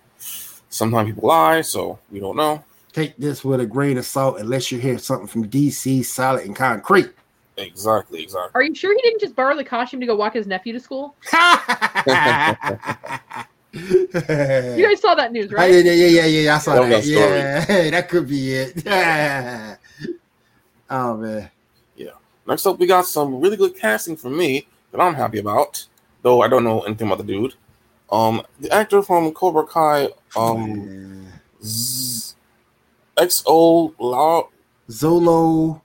[0.69, 2.63] sometimes people lie, so we don't know.
[2.93, 6.55] Take this with a grain of salt unless you hear something from DC Solid and
[6.55, 7.09] Concrete.
[7.57, 8.23] Exactly.
[8.23, 8.51] Exactly.
[8.55, 10.79] Are you sure he didn't just borrow the costume to go walk his nephew to
[10.79, 11.15] school?
[13.71, 15.71] You guys saw that news, right?
[15.71, 16.55] Yeah, yeah, yeah, yeah, yeah.
[16.55, 17.03] I saw Love that.
[17.03, 17.39] that story.
[17.39, 18.83] Yeah, that could be it.
[20.89, 21.49] oh man.
[21.95, 22.11] Yeah.
[22.47, 25.85] Next up, we got some really good casting for me that I'm happy about,
[26.23, 27.53] though I don't know anything about the dude.
[28.11, 31.27] Um, the actor from Cobra Kai, um,
[31.63, 32.28] Z-
[33.20, 34.49] XO Lao.
[34.89, 35.82] Xolo.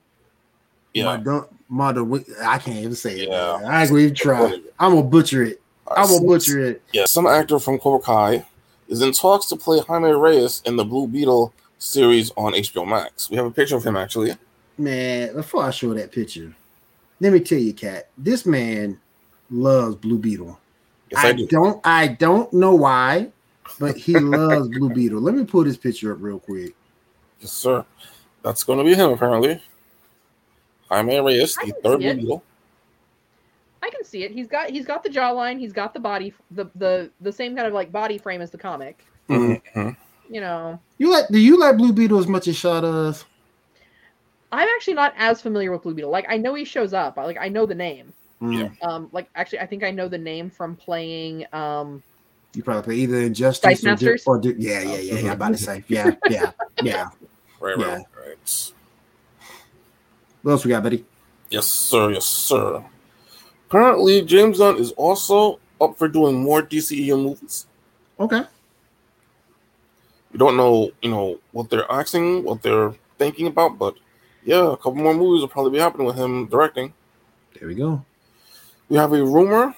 [0.93, 3.29] Yeah, Mado- Mado- I can't even say it.
[3.29, 3.59] Yeah.
[3.61, 3.71] man.
[3.71, 4.59] I even try.
[4.79, 5.61] I'm gonna butcher it.
[5.95, 6.81] I'm gonna butcher it.
[6.93, 8.45] Yeah, some actor from Cobra Kai
[8.87, 13.29] is in talks to play Jaime Reyes in the Blue Beetle series on HBO Max.
[13.29, 14.35] We have a picture of him actually.
[14.77, 16.53] Man, before I show that picture,
[17.19, 18.99] let me tell you, Kat, this man
[19.49, 20.59] loves Blue Beetle.
[21.11, 21.47] Yes, I, I do.
[21.47, 23.29] don't I don't know why,
[23.79, 25.21] but he loves Blue Beetle.
[25.21, 26.73] Let me pull this picture up real quick.
[27.45, 27.85] Yes, sir.
[28.41, 29.61] That's going to be him apparently.
[30.89, 32.21] Jaime Reyes, I the third see Blue.
[32.21, 32.43] Beetle.
[33.83, 34.31] I can see it.
[34.31, 35.59] He's got he's got the jawline.
[35.59, 38.57] He's got the body, the the the same kind of like body frame as the
[38.57, 39.05] comic.
[39.29, 39.95] Mhm.
[40.27, 43.25] You know, You like do you like Blue Beetle as much as Shaw does?
[44.51, 46.09] I'm actually not as familiar with Blue Beetle.
[46.09, 47.17] Like I know he shows up.
[47.17, 48.11] Like I know the name.
[48.41, 48.75] Mm.
[48.83, 51.45] Um, like actually, I think I know the name from playing.
[51.53, 52.01] Um,
[52.55, 54.23] You probably play either Injustice Dice or, Masters?
[54.25, 55.27] or do, yeah, yeah, yeah, yeah.
[55.27, 57.09] I'm about to say, yeah, yeah, yeah.
[57.65, 57.85] Right, Yeah.
[57.95, 58.73] right, right.
[60.43, 61.03] What else we got, buddy?
[61.49, 62.11] Yes, sir.
[62.11, 62.83] Yes, sir.
[63.67, 67.65] Apparently, James Gunn is also up for doing more DCEU movies.
[68.19, 68.43] Okay.
[70.31, 73.95] We don't know, you know, what they're asking, what they're thinking about, but
[74.43, 76.93] yeah, a couple more movies will probably be happening with him directing.
[77.57, 78.05] There we go.
[78.89, 79.73] We have a rumor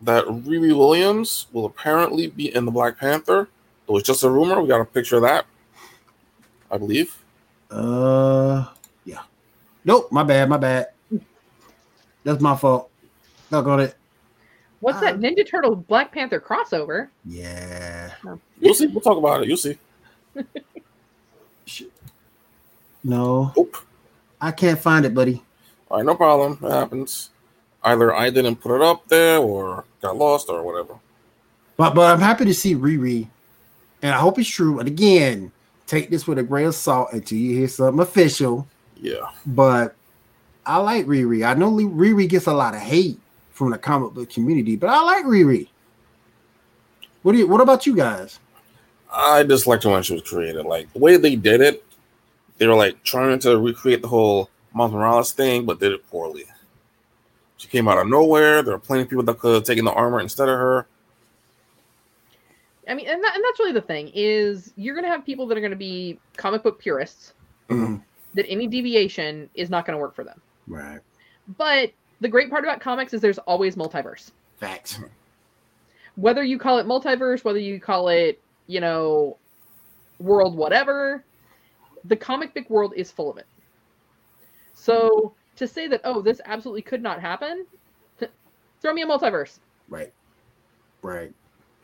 [0.00, 3.48] that Riri Williams will apparently be in the Black Panther.
[3.86, 4.60] Though it's just a rumor.
[4.60, 5.44] We got a picture of that,
[6.72, 7.16] I believe.
[7.70, 8.64] Uh,
[9.04, 9.20] yeah.
[9.84, 10.88] Nope, my bad, my bad.
[12.24, 12.90] That's my fault.
[13.50, 13.94] Look on it.
[14.80, 17.08] what's that Uh, Ninja Turtle Black Panther crossover?
[17.26, 18.12] Yeah.
[18.58, 18.86] You'll see.
[18.86, 19.48] We'll talk about it.
[19.48, 19.76] You'll see.
[21.66, 21.82] Sh-
[23.04, 23.76] No, Oop.
[24.40, 25.42] I can't find it, buddy.
[25.90, 26.58] All right, no problem.
[26.62, 27.30] It happens.
[27.84, 30.94] Either I didn't put it up there or got lost or whatever.
[31.76, 33.28] But but I'm happy to see Riri,
[34.02, 34.78] and I hope it's true.
[34.78, 35.50] And again,
[35.92, 38.66] take this with a grain of salt until you hear something official.
[38.96, 39.28] Yeah.
[39.44, 39.94] But
[40.64, 41.46] I like Riri.
[41.46, 43.20] I know Riri gets a lot of hate
[43.50, 45.68] from the comic book community, but I like Riri.
[47.22, 47.46] What do you?
[47.46, 48.40] What about you guys?
[49.12, 50.64] I disliked her when she was created.
[50.64, 51.84] Like the way they did it,
[52.56, 56.44] they were like trying to recreate the whole Miles Morales thing, but did it poorly.
[57.58, 58.62] She came out of nowhere.
[58.62, 60.86] There were plenty of people that could have taken the armor instead of her.
[62.88, 65.58] I mean, and that, and that's really the thing is you're gonna have people that
[65.58, 67.34] are gonna be comic book purists
[67.68, 68.02] Mhm.
[68.34, 70.40] that any deviation is not gonna work for them.
[70.66, 71.00] Right.
[71.56, 74.32] But the great part about comics is there's always multiverse.
[74.56, 74.98] Facts.
[76.16, 79.38] Whether you call it multiverse, whether you call it, you know,
[80.18, 81.24] world whatever,
[82.04, 83.46] the comic book world is full of it.
[84.74, 87.66] So to say that, oh, this absolutely could not happen,
[88.80, 89.58] throw me a multiverse.
[89.88, 90.12] Right.
[91.02, 91.32] Right.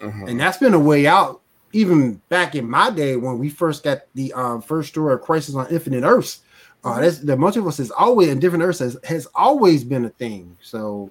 [0.00, 0.28] Mhm.
[0.30, 1.40] And that's been a way out.
[1.72, 5.54] Even back in my day when we first got the um, first story of Crisis
[5.54, 6.40] on Infinite Earths,
[6.84, 10.56] uh, that's, the multiverse is always in different Earths has, has always been a thing.
[10.62, 11.10] So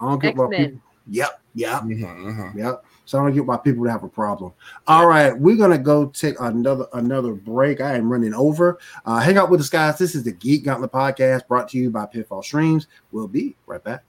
[0.00, 0.80] I don't get why people.
[1.10, 1.40] Yep.
[1.54, 1.82] Yep.
[1.82, 2.54] Mhm, mhm.
[2.54, 2.84] Yep.
[3.06, 4.52] So I don't get why people would have a problem.
[4.86, 7.80] All right, we're gonna go take another another break.
[7.80, 8.78] I am running over.
[9.06, 9.96] Uh, hang out with us, guys.
[9.96, 12.86] This is the Geek Gauntlet podcast brought to you by Pitfall Streams.
[13.10, 14.04] We'll be right back.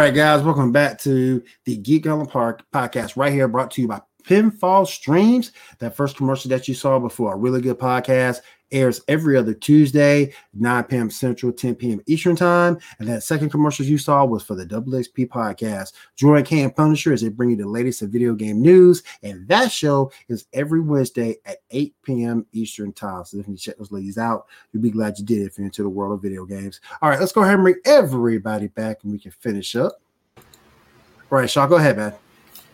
[0.00, 3.88] Right, guys, welcome back to the Geek Gauntlet Park podcast right here, brought to you
[3.88, 5.52] by Pinfall Streams.
[5.78, 8.38] That first commercial that you saw before a really good podcast
[8.72, 11.10] airs every other Tuesday, 9 p.m.
[11.10, 12.00] Central, 10 p.m.
[12.06, 12.78] Eastern Time.
[12.98, 15.92] And that second commercial you saw was for the XP podcast.
[16.16, 19.02] Join and Punisher as they bring you the latest in video game news.
[19.22, 22.46] And that show is every Wednesday at 8 p.m.
[22.52, 23.24] Eastern Time.
[23.24, 24.46] So definitely check those ladies out.
[24.72, 26.80] You'll be glad you did if you're into the world of video games.
[27.02, 30.00] All right, let's go ahead and bring everybody back and we can finish up.
[30.36, 32.14] All right, Shaw, go ahead, man.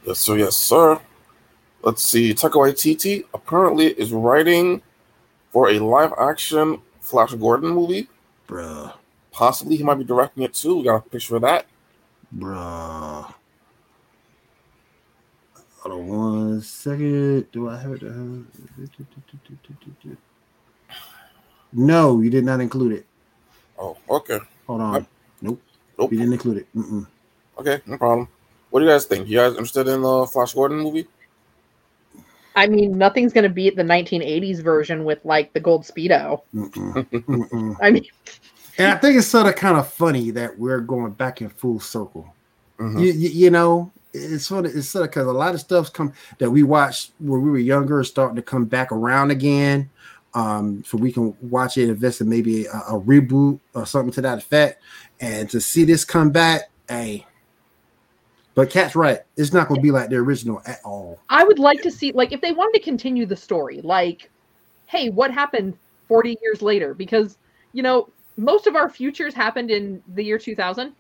[0.05, 0.37] Yes, sir.
[0.39, 1.01] Yes, sir.
[1.83, 2.33] Let's see.
[2.33, 4.83] Taika Waititi apparently is writing
[5.57, 8.09] for a live action Flash Gordon movie.
[8.47, 8.93] Bruh,
[9.33, 10.77] Possibly he might be directing it too.
[10.77, 11.65] We got a picture of that.
[12.37, 13.33] bruh.
[15.79, 17.51] Hold on one second.
[17.53, 18.03] Do I have it?
[21.73, 23.07] No, you did not include it.
[23.79, 24.39] Oh, okay.
[24.67, 25.07] Hold on.
[25.41, 25.63] Nope,
[25.99, 26.13] Nope.
[26.13, 26.67] you didn't include it.
[26.77, 27.07] Mm-mm.
[27.59, 28.29] Okay, no problem.
[28.69, 29.27] What do you guys think?
[29.27, 31.07] You guys interested in the Flash Gordon movie?
[32.57, 36.41] I mean, nothing's going to beat the 1980s version with like the gold speedo.
[36.55, 37.77] Mm-mm, mm-mm.
[37.83, 38.07] I mean,
[38.79, 41.81] And I think it's sort of kind of funny that we're going back in full
[41.81, 42.35] circle.
[42.79, 43.01] Mhm.
[43.01, 45.91] You, you, you know, it's sort of it's sort of because a lot of stuff's
[45.91, 49.91] come that we watched when we were younger is starting to come back around again.
[50.35, 54.21] Um, so we can watch it, invest in maybe a, a reboot or something to
[54.23, 54.83] that effect,
[55.21, 57.27] and to see this come back, hey.
[58.57, 61.21] But Kat's right; it's not going to be like the original at all.
[61.29, 64.31] I would like to see like if they wanted to continue the story, like,
[64.87, 65.77] hey, what happened
[66.09, 66.95] 40 years later?
[66.95, 67.37] Because
[67.75, 70.95] you know most of our futures happened in the year 2000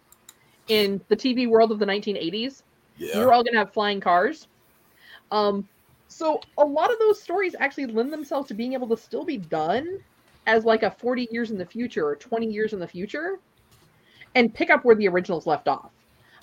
[0.68, 2.62] in the TV world of the 1980s.
[2.98, 3.24] We Yeah.
[3.24, 4.48] were all going to have flying cars.
[5.30, 5.66] Um,
[6.09, 9.38] so a lot of those stories actually lend themselves to being able to still be
[9.38, 9.98] done
[10.46, 13.38] as like a 40 years in the future or 20 years in the future
[14.34, 15.95] and pick up where the originals left off.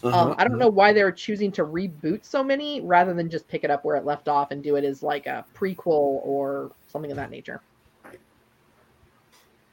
[0.04, 0.36] Um, Mhm.
[0.38, 3.72] I don't know why they're choosing to reboot so many rather than just pick it
[3.72, 7.18] up where it left off and do it as like a prequel or something of
[7.18, 7.62] that nature.
[8.06, 8.12] All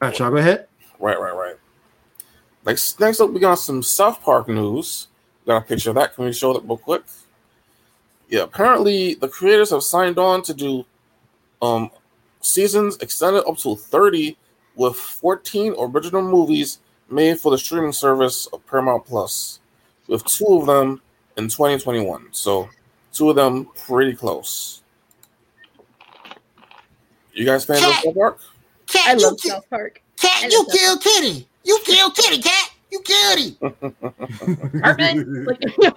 [0.02, 0.68] right, y'all go ahead.
[0.98, 1.56] Right, right, right.
[2.64, 5.08] Next, next up, we got some South Park news.
[5.46, 6.14] Got a picture of that.
[6.14, 7.02] Can we show that real quick?
[8.28, 10.84] Yeah, apparently the creators have signed on to do
[11.62, 11.90] um
[12.40, 14.36] seasons extended up to 30
[14.76, 16.78] with 14 original movies
[17.10, 19.59] made for the streaming service of Paramount Plus,
[20.10, 21.00] with two of them
[21.36, 22.28] in 2021.
[22.32, 22.68] So,
[23.12, 24.82] two of them pretty close.
[27.32, 28.40] You guys fans of South Park?
[28.86, 30.02] Kat, you, love ki- South Park.
[30.16, 31.48] Kat, you love South Kitty.
[31.64, 32.70] You kill Kitty, cat.
[32.90, 33.38] You killed
[33.82, 34.80] him.
[34.82, 35.62] Cartman, like,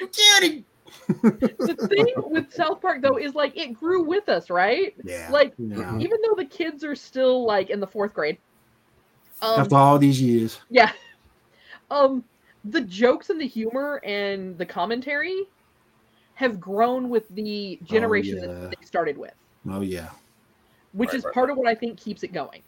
[0.00, 0.64] You killed him.
[1.08, 4.94] the thing with South Park though is like it grew with us, right?
[5.04, 5.96] yeah, Like yeah.
[5.98, 8.36] even though the kids are still like in the fourth grade.
[9.40, 10.92] Um, after all these years, yeah.
[11.90, 12.24] Um,
[12.70, 15.44] the jokes and the humor and the commentary
[16.34, 18.46] have grown with the generation yeah.
[18.46, 19.34] that they started with,
[19.70, 20.10] oh yeah,
[20.92, 22.62] which Right, is right, part of what I think keeps it going.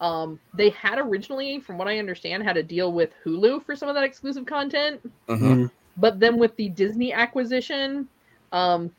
[0.00, 3.88] Um, they had originally, from what I understand, had a deal with Hulu for some
[3.88, 5.00] of that exclusive content.
[5.28, 5.70] Mhm.
[5.96, 8.08] But then with the Disney acquisition,
[8.52, 8.90] um,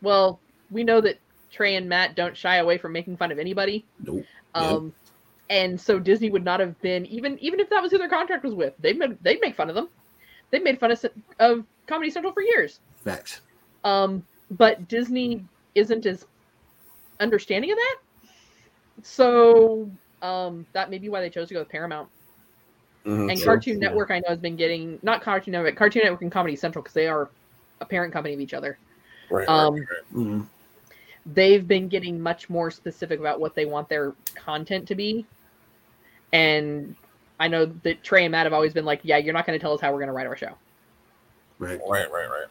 [0.00, 1.18] well, we know that
[1.50, 3.84] Trey and Matt don't shy away from making fun of anybody.
[4.00, 4.24] nope.
[4.54, 4.92] Um,
[5.50, 8.44] and so Disney would not have been even even if that was who their contract
[8.44, 8.74] was with.
[8.78, 9.88] They would they'd make fun of them.
[10.50, 11.04] They made fun of
[11.38, 12.80] of Comedy Central for years.
[13.04, 13.40] Facts.
[13.84, 16.26] Um, but Disney isn't as
[17.20, 17.96] understanding of that.
[19.02, 19.90] So
[20.22, 22.08] um, that may be why they chose to go with Paramount.
[23.04, 23.46] Mhm, And sure.
[23.46, 23.88] Cartoon yeah.
[23.88, 26.94] Network, I know, has been getting not Cartoon Network, Cartoon Network and Comedy Central because
[26.94, 27.28] they are
[27.80, 28.78] a parent company of each other.
[29.30, 30.14] Right, right, Um, right.
[30.14, 30.46] Mhm.
[31.26, 35.26] they've been getting much more specific about what they want their content to be.
[36.32, 36.94] And
[37.40, 39.62] I know that Trey and Matt have always been like, yeah, you're not going to
[39.62, 40.52] tell us how we're going to write our show.
[41.58, 41.80] Right.
[41.88, 42.46] Right, right, right.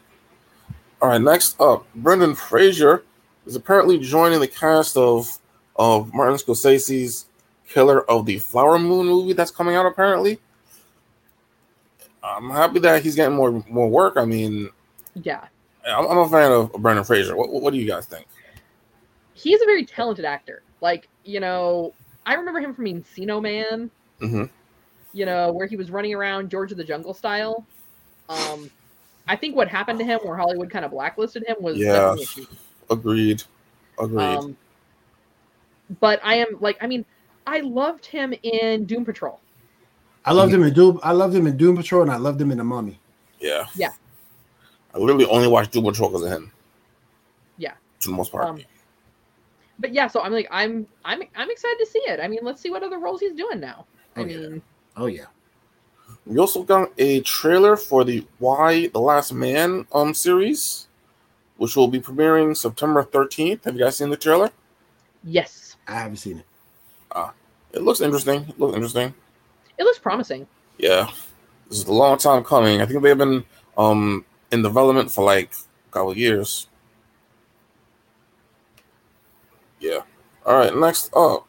[1.02, 3.04] All right, next up, Brendan Fraser
[3.46, 5.38] is apparently joining the cast of
[5.76, 7.26] of Martin Scorsese's
[7.68, 9.84] Killer of the Flower Moon movie that's coming out.
[9.84, 10.38] Apparently,
[12.22, 14.16] I'm happy that he's getting more more work.
[14.16, 14.70] I mean,
[15.14, 15.44] Yeah.
[15.86, 17.36] I'm, I'm a fan of Brendan Fraser.
[17.36, 18.26] What, what do you guys think?
[19.34, 20.62] He's a very talented actor.
[20.80, 21.92] Like, you know,
[22.26, 24.44] I remember him from Encino Man, hmm
[25.12, 27.64] you know, where he was running around George of the Jungle style.
[28.28, 28.68] Um,
[29.28, 31.92] I think what happened to him, where Hollywood kind of blacklisted him, was Yeah.
[31.92, 32.48] definitely a cheat.
[32.90, 33.42] Agreed.
[33.98, 34.38] Agreed.
[34.38, 34.56] Um,
[36.00, 37.04] but I am like, I mean,
[37.46, 39.40] I loved him in Doom Patrol.
[40.24, 40.98] I loved him in Doom.
[41.02, 42.98] I loved him in Doom Patrol, and I loved him in The Mummy.
[43.40, 43.66] yeah.
[43.76, 43.92] yeah.
[44.94, 46.50] I literally only watched Doom Patrol because of him.
[47.58, 47.74] Yeah.
[48.00, 48.48] To the most part.
[48.48, 48.60] Um,
[49.78, 52.20] but yeah, so I'm like, I'm, I'm, I'm excited to see it.
[52.20, 53.86] I mean, let's see what other roles he's doing now.
[54.16, 54.36] I Oh, yeah.
[54.38, 54.62] mean,
[54.96, 55.26] Oh yeah.
[56.26, 60.86] We also got a trailer for the Y: The Last Man um series,
[61.56, 63.64] which will be premiering September 13th.
[63.64, 64.50] Have you guys seen the trailer?
[65.24, 66.46] yes, I haven't seen it.
[67.72, 68.42] It looks interesting.
[68.48, 69.12] It looks interesting.
[69.78, 70.46] it looks promising.
[70.78, 71.10] Yeah.
[71.68, 72.80] This is a long time coming.
[72.80, 73.44] I think they've been
[73.76, 75.52] um in development for like
[75.88, 76.68] a couple of years.
[79.84, 80.00] Yeah.
[80.46, 81.46] All right, next up.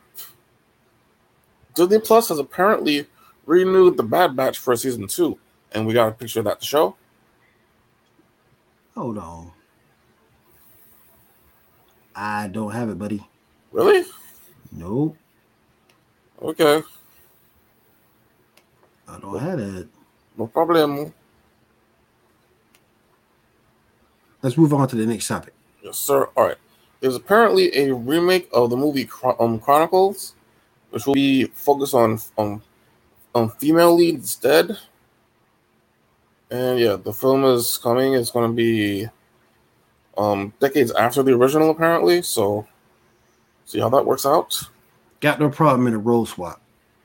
[1.73, 3.07] Disney Plus has apparently
[3.45, 5.39] renewed the Bad Batch for season two,
[5.71, 6.97] and we got a picture of that to show.
[8.93, 9.51] Hold on.
[12.13, 13.25] I don't have it, buddy.
[13.71, 14.03] Really?
[14.73, 15.15] Nope.
[16.41, 16.81] Okay.
[19.07, 19.87] I don't have it.
[20.37, 21.13] No problem.
[24.41, 25.53] Let's move on to the next topic.
[25.81, 26.25] Yes, sir.
[26.35, 26.57] All right.
[27.05, 30.33] There's apparently a remake of the movie Chron- um, Chronicles,
[30.89, 32.63] which will be focused on on
[33.35, 34.75] on female lead instead.
[36.49, 38.15] And yeah, the film is coming.
[38.15, 39.07] It's going to be
[40.17, 42.23] um, decades after the original, apparently.
[42.23, 42.65] So,
[43.65, 44.59] see how that works out.
[45.19, 46.59] Got no problem in a role swap.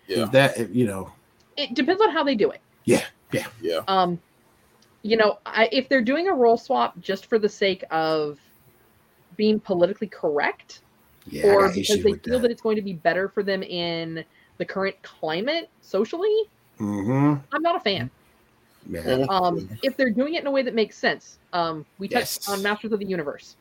[0.08, 1.12] Yeah, If that, if, you know,
[1.58, 2.62] It depends on how they do it.
[2.86, 3.48] yeah, yeah.
[3.60, 4.18] yeah, Um,
[5.02, 8.38] you know, I, if they're doing a role swap just for the sake of
[9.36, 10.80] being politically correct,
[11.26, 12.42] Yeah, or because they feel that.
[12.42, 12.50] that.
[12.50, 14.24] it's going to be better for them in
[14.58, 16.50] the current climate socially,
[16.80, 17.34] Mm-hmm.
[17.52, 18.10] I'm not a fan.
[18.88, 19.26] Yeah.
[19.28, 22.48] Um, if they're doing it in a way that makes sense, um, we touched Yes.
[22.48, 23.56] on Masters of the Universe.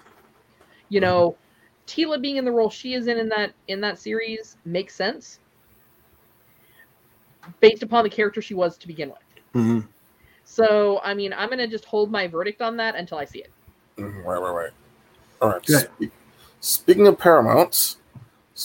[0.90, 1.38] You know,
[1.86, 5.40] Teela being in the role she is in in that in that series makes sense
[7.60, 9.18] based upon the character she was to begin with.
[9.54, 9.80] hmm
[10.46, 13.52] So, I mean, I'm gonna just hold my verdict on that until I see it.
[13.98, 14.72] Mhm, right, right, right.
[15.42, 15.66] All right.
[15.68, 16.12] Spe-
[16.62, 17.96] Speaking of Paramount,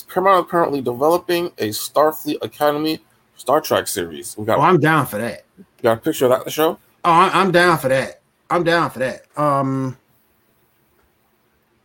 [0.09, 2.99] Paramount apparently developing a Starfleet Academy
[3.37, 4.37] Star Trek series.
[4.37, 5.45] We got Oh, I'm down for that.
[5.81, 6.77] got a picture of that in the show.
[7.05, 8.21] Oh, I- I'm down for that.
[8.49, 9.23] I'm down for that.
[9.37, 9.97] Um,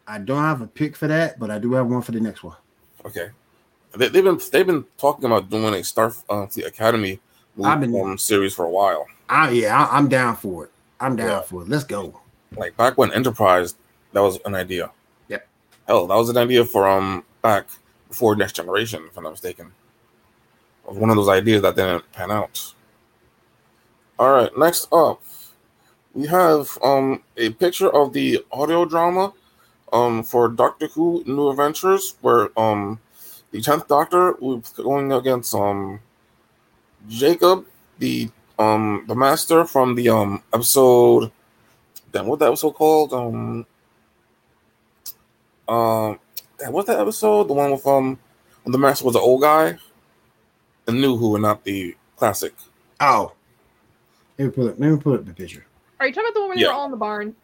[0.07, 2.43] I don't have a pick for that, but I do have one for the next
[2.43, 2.57] one.
[3.07, 3.28] Okay.
[3.97, 7.20] They, they've been they've been talking about doing a Starfleet Academy
[7.62, 9.07] I've been- um, series for a while.
[9.28, 10.70] I yeah, I, I'm down for it.
[10.99, 11.41] I'm down Yeah.
[11.43, 11.68] for it.
[11.68, 12.20] Let's go.
[12.57, 13.74] Like back when Enterprise,
[14.13, 14.91] that was an idea.
[15.29, 15.39] Yeah.
[15.87, 17.67] Hell, that was an idea for um back
[18.09, 19.73] before Next Generation, if I'm not mistaken.
[20.87, 22.75] Was one of those ideas that didn't pan out.
[24.19, 25.23] All right, next up,
[26.15, 29.33] we have um a picture of the audio drama
[29.93, 33.01] um for Doctor Who New Adventures, where um
[33.53, 36.01] the tenth Doctor was going against um
[37.09, 37.65] Jacobi,
[37.99, 41.31] the um the Master from the um episode.
[42.13, 43.13] Damn, what that episode called?
[43.13, 43.67] Um,
[45.71, 46.18] um,
[46.59, 47.45] damn, what's that episode?
[47.49, 48.18] The one with um,
[48.64, 49.79] when the Master was an old guy,
[50.85, 52.53] the new Who, and not the classic.
[53.01, 53.33] Oh,
[54.39, 54.79] let me pull it.
[54.81, 55.64] Let me pull up the picture.
[56.01, 56.68] Are you talking about the one where they Yeah.
[56.68, 57.35] were all in the barn?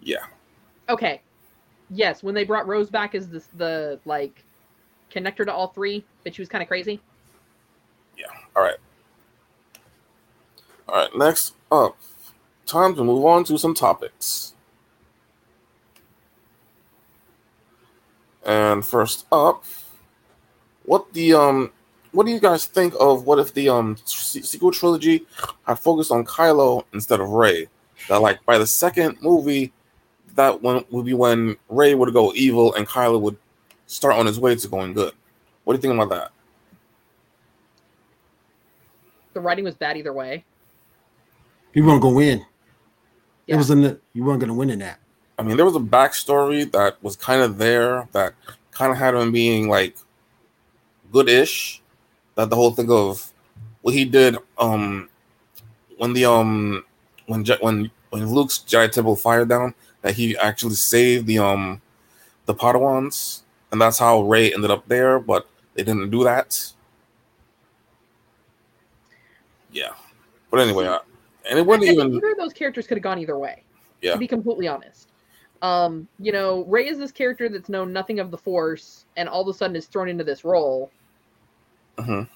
[0.00, 0.26] Yeah,
[0.88, 1.20] Okay.
[1.90, 4.44] Yes, when they brought Rose back as this the like
[5.12, 7.00] connector to all three, but she was kind of crazy.
[8.16, 8.26] Yeah.
[8.54, 8.76] All right.
[10.88, 11.10] All right.
[11.16, 11.96] Next up,
[12.66, 14.54] time to move on to some topics.
[18.48, 19.62] And first up,
[20.84, 21.70] what the um,
[22.12, 25.26] what do you guys think of what if the um sequel trilogy
[25.66, 27.68] had focused on Kylo instead of Rey?
[28.08, 29.70] That like by the second movie,
[30.34, 33.36] that one would be when Rey would go evil and Kylo would
[33.86, 35.12] start on his way to going good.
[35.64, 36.30] What do you think about that?
[39.34, 40.42] The writing was bad either way.
[41.74, 42.46] You weren't gonna win.
[43.46, 44.00] It was in the.
[44.14, 45.00] You weren't gonna win in that.
[45.38, 48.34] I mean, there was a backstory that was kind of there that
[48.72, 49.96] kind of had him being like
[51.12, 51.80] good-ish.
[52.34, 53.32] That the whole thing of
[53.82, 55.08] what he did, um,
[55.96, 56.84] when the um,
[57.26, 61.80] when Je- when when Luke's Jedi Temple fired down, that he actually saved the um,
[62.46, 65.18] the Padawans, and that's how Rey ended up there.
[65.18, 66.72] But they didn't do that.
[69.72, 69.92] Yeah,
[70.50, 71.00] but anyway, uh,
[71.48, 73.62] and it I think even either of those characters could have gone either way.
[74.00, 74.12] Yeah.
[74.12, 75.07] To be completely honest.
[75.62, 79.42] Um, you know, Rey is this character that's known nothing of the Force, and all
[79.42, 80.90] of a sudden is thrown into this role.
[81.96, 82.28] Mhm.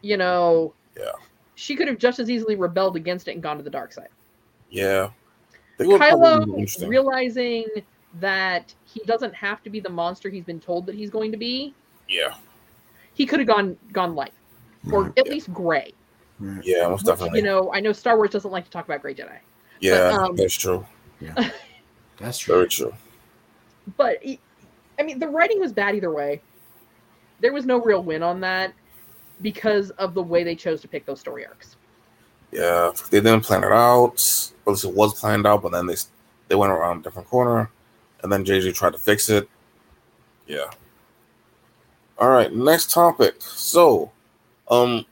[0.00, 0.72] You know.
[0.98, 1.12] Yeah.
[1.54, 4.08] She could have just as easily rebelled against it and gone to the dark side.
[4.70, 5.08] yeah.
[5.74, 7.66] I think it would probably be Kylo realizing
[8.20, 11.38] that he doesn't have to be the monster he's been told that he's going to
[11.38, 11.74] be.
[12.08, 12.34] yeah,
[13.14, 14.32] He could have gone gone light,
[14.92, 15.18] or Right.
[15.18, 15.92] at least gray.
[16.62, 17.38] Yeah, most definitely.
[17.40, 19.38] You know, I know Star Wars doesn't like to talk about gray Jedi,
[19.80, 20.86] Yeah, um, that's true.
[22.22, 22.54] That's true.
[22.54, 22.94] Very true.
[23.96, 24.18] but
[24.98, 26.40] I mean, the writing was bad either way.
[27.40, 28.72] There was no real win on that
[29.40, 31.76] because of the way they chose to pick those story arcs.
[32.52, 34.14] Yeah, they didn't plan it out.
[34.66, 35.96] At least it was planned out, but then they
[36.48, 37.70] they went around a different corner,
[38.22, 39.48] and then JJ tried to fix it.
[40.46, 40.70] Yeah.
[42.18, 43.36] All right, next topic.
[43.40, 44.12] So,
[44.68, 45.04] um,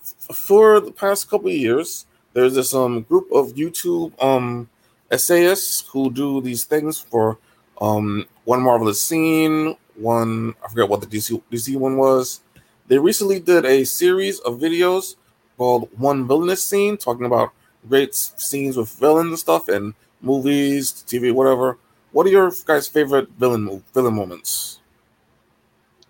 [0.00, 4.70] f- for the past couple of years, there's this um group of YouTube um
[5.10, 7.38] essayists who do these things for
[7.80, 12.40] um one marvelous scene, one I forget what the DC DC one was.
[12.86, 15.16] They recently did a series of videos
[15.56, 17.52] called One Villainous Scene, talking about
[17.88, 21.78] great scenes with villains and stuff in movies, TV, whatever.
[22.12, 24.80] What are your guys' favorite villain villain moments?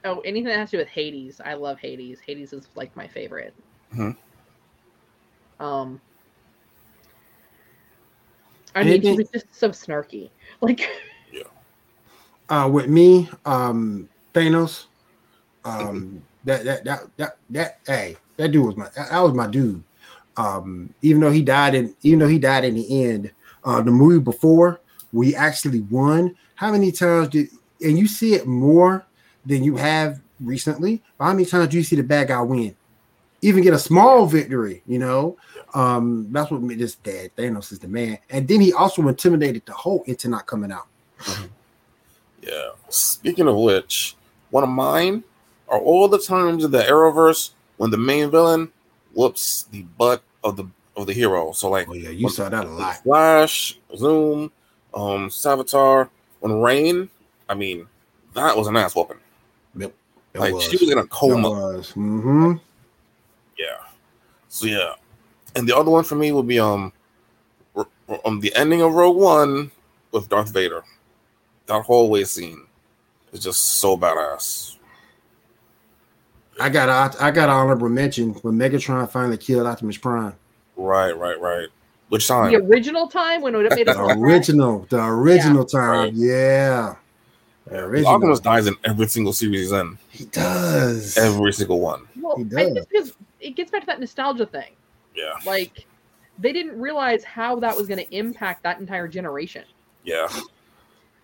[0.04, 2.20] Oh, anything that has to do with Hades, I love Hades.
[2.20, 3.54] Hades is like my favorite.
[3.94, 4.16] Mhm.
[5.60, 6.00] Um,
[8.74, 10.30] I mean, he was just so snarky.
[10.60, 10.88] Like,
[12.48, 14.86] Uh, with me, um, Thanos.
[15.64, 19.46] Um, that that that that that hey, that dude was my that, that was my
[19.46, 19.82] dude.
[20.36, 23.30] Um, even though he died in even though he died in the end,
[23.64, 24.80] uh, the movie before
[25.12, 26.36] we actually won.
[26.54, 27.48] How many times did
[27.80, 29.04] and you see it more
[29.44, 31.02] than you have recently?
[31.18, 32.76] How many times do you see the bad guy win?
[33.44, 35.36] Even get a small victory, you know.
[35.74, 37.30] Um, that's what made this dad.
[37.36, 38.18] Thanos is the man.
[38.30, 40.86] And then he also intimidated the Hulk into not coming out.
[42.40, 42.70] Yeah.
[42.88, 44.16] Speaking of which,
[44.50, 45.24] one of mine
[45.68, 48.72] are all the times in the Arrowverse when the main villain
[49.12, 50.64] whoops the butt of the
[50.96, 51.52] of the hero.
[51.52, 53.02] So like Oh yeah, you saw that a lot.
[53.02, 54.52] Flash, Zoom,
[54.94, 56.08] um, Savitar,
[56.40, 57.10] when Reign,
[57.48, 57.86] I mean,
[58.34, 59.18] that was an ass whooping.
[59.78, 59.92] It
[60.40, 61.50] Like she was in a coma.
[61.50, 61.92] was.
[61.92, 62.54] Mm-hmm.
[63.58, 63.76] Yeah.
[64.48, 64.94] So yeah,
[65.56, 66.92] and the other one for me would be um,
[67.74, 69.70] r- r- um, the ending of Rogue One
[70.12, 70.82] with Darth Vader.
[71.66, 72.66] That hallway scene
[73.32, 74.76] is just so badass.
[76.60, 80.34] I got I, I got an honorable mention when Megatron finally killed Optimus Prime.
[80.76, 81.68] Right, right, right.
[82.10, 82.52] Which time?
[82.52, 86.12] The original time when it made us The original, the original time, Right.
[86.14, 86.94] yeah.
[87.66, 88.12] The original.
[88.14, 89.98] Optimus dies in every single series he's in.
[90.10, 91.16] He does.
[91.16, 92.06] Every single one.
[92.20, 93.14] Well, He I does.
[93.44, 94.72] Think because it gets back to that nostalgia thing.
[95.14, 95.86] Yeah, Like
[96.38, 99.64] they didn't realize how that was going to impact that entire generation.
[100.04, 100.28] yeah.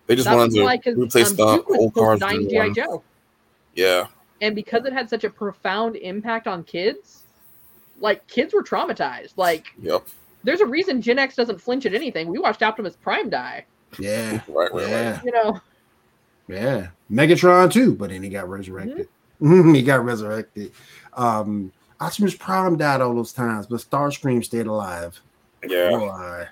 [0.07, 2.33] They just That's wanted to because replace um, the Duke old supposed cars to die
[2.33, 2.81] with in new GI.
[2.81, 3.03] Joe,
[3.75, 4.07] Yeah,
[4.41, 7.23] and because it had such a profound impact on kids,
[8.01, 9.33] like kids were traumatized.
[9.37, 10.05] Like yep.
[10.43, 12.27] there's a reason Gen X doesn't flinch at anything.
[12.27, 13.65] We watched Optimus Prime die.
[13.99, 14.89] yeah, Right, right, right.
[14.89, 15.61] yeah, You know,
[16.47, 16.87] yeah.
[17.09, 19.07] Megatron too, but then he got resurrected.
[19.39, 20.71] he got resurrected.
[21.13, 25.21] Um, Optimus Prime died all those times, but Starscream stayed alive.
[25.67, 25.91] Yeah.
[25.91, 26.47] Boy,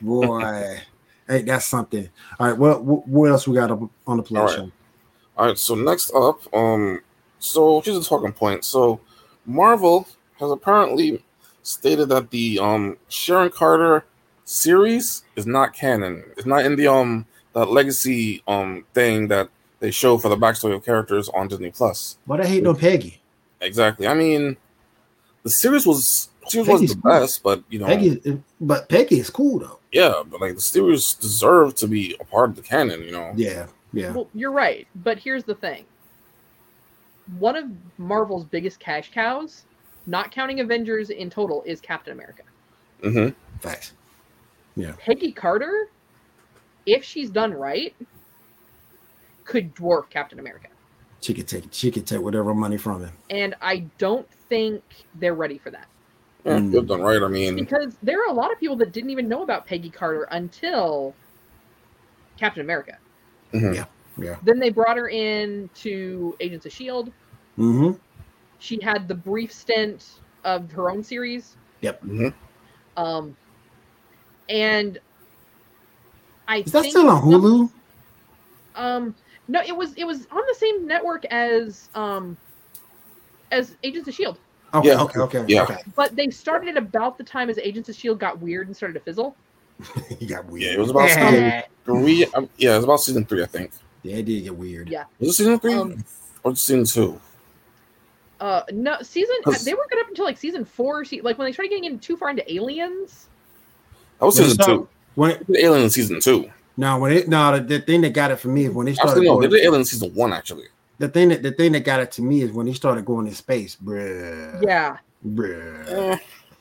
[0.00, 0.80] boy,
[1.28, 2.08] hey, that's something.
[2.40, 4.72] All right, what what, else we got up on the play All right.
[5.36, 7.00] All right, so next up, um,
[7.38, 8.64] so here's a talking point.
[8.64, 9.00] So
[9.46, 10.08] Marvel
[10.40, 11.22] has apparently
[11.62, 14.04] stated that the um Sharon Carter
[14.44, 16.24] series is not canon.
[16.36, 20.74] It's not in the um that legacy um thing that they show for the backstory
[20.74, 22.18] of characters on Disney Plus.
[22.24, 23.20] Why they hate no Peggy?
[23.60, 24.08] Exactly.
[24.08, 24.56] I mean,
[25.48, 27.20] the series was series Peggy's wasn't the cool.
[27.20, 29.78] best, but you know, Peggy, but Peggy is cool though.
[29.92, 33.02] yeah, but like the series deserved to be a part of the canon.
[33.02, 34.12] You know, Yeah, yeah.
[34.12, 34.86] well, you're right.
[34.96, 35.84] But here's the thing:
[37.38, 37.64] one of
[37.98, 39.64] Marvel's biggest cash cows,
[40.06, 42.42] not counting Avengers in total, is Captain America.
[43.02, 43.34] Mm-hmm.
[43.60, 43.92] Facts.
[44.76, 44.92] Yeah.
[44.98, 45.88] Peggy Carter,
[46.86, 47.94] if she's done right,
[49.44, 50.68] could dwarf Captain America.
[51.20, 53.12] She could take she could take whatever money from him.
[53.30, 54.82] And I don't think
[55.16, 55.86] they're ready for that.
[56.46, 56.72] Mm.
[56.72, 57.20] you've done right.
[57.22, 59.90] I mean, Because there are a lot of people that didn't even know about Peggy
[59.90, 61.14] Carter until
[62.38, 62.96] Captain America.
[63.52, 63.86] mhm.
[64.16, 64.36] Yeah.
[64.42, 67.12] Then they brought her in to Agents of S.H.I.E.L.D.
[67.58, 67.92] Mm-hmm.
[68.58, 70.06] She had the brief stint
[70.44, 71.56] of her own series.
[71.82, 72.02] Yep.
[72.02, 72.34] Mhm.
[72.96, 73.36] Um,
[74.48, 74.98] and
[76.48, 77.70] I Is that think still on some- Hulu?
[78.74, 79.14] Um,
[79.48, 82.36] no, it was it was on the same network as um
[83.50, 84.38] as Agents of Shield,
[84.74, 85.00] Okay, Yeah.
[85.02, 85.62] okay, okay, Yeah.
[85.62, 85.78] okay.
[85.96, 88.94] but they started it about the time as Agents of Shield got weird and started
[88.94, 89.34] to fizzle.
[90.18, 90.62] he got weird.
[90.62, 92.26] Yeah, it was about season three.
[92.34, 93.70] Um, yeah, it was about season three, I think.
[94.04, 94.88] it did get weird.
[94.88, 95.04] Yeah.
[95.18, 96.04] Was it season three Um,
[96.42, 97.18] or season two?
[98.40, 99.34] Uh, no, season
[99.64, 101.04] they were good up until like season four.
[101.04, 103.28] Se- like when they started getting in too far into aliens.
[104.20, 104.88] That was season started- two.
[105.14, 106.48] When it, Alien season two.
[106.78, 108.94] No, when it no, the, the thing that got it for me is when they
[108.94, 110.32] started Actually, no, they going, did Alien in season one.
[110.32, 113.04] Actually, the thing that the thing that got it to me is when they started
[113.04, 114.62] going in space, bruh.
[114.62, 116.20] Yeah, Bruh.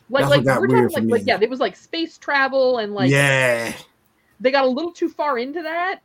[0.09, 2.17] Like That's what like got we're weird talking like, like yeah, it was like space
[2.17, 3.73] travel and like yeah.
[4.39, 5.99] they got a little too far into that.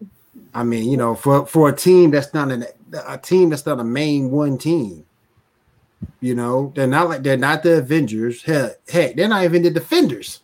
[0.54, 2.66] I mean, you know, for for a team that's not an,
[3.06, 5.06] a team that's not a main one team.
[6.20, 8.42] You know, they're not like they're not the Avengers.
[8.42, 10.41] Heck, heck, they're not even the Defenders.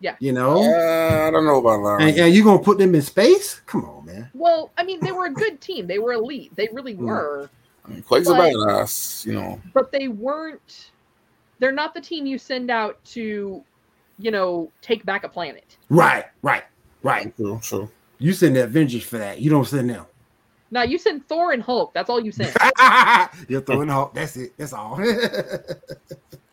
[0.00, 0.16] Yeah.
[0.18, 2.08] You know, uh, I don't know about that.
[2.08, 3.60] and, and you gonna put them in space?
[3.66, 4.30] Come on, man.
[4.34, 5.86] Well, I mean, they were a good team.
[5.86, 6.52] They were elite.
[6.56, 7.06] They really Hmm.
[7.06, 7.50] were.
[7.84, 9.26] I mean, Quake's a but- badass.
[9.26, 10.90] You know, but they weren't
[11.58, 13.62] they're not the team you send out to
[14.18, 16.64] you know take back a planet Right, right,
[17.02, 17.34] right.
[17.36, 17.90] true, true.
[18.18, 19.40] You send the Avengers for that.
[19.40, 20.06] You don't send them.
[20.70, 22.54] now you send thor and hulk that's all you send
[23.48, 24.14] You're throwing Hulk.
[24.14, 24.52] That's it.
[24.56, 24.98] That's all.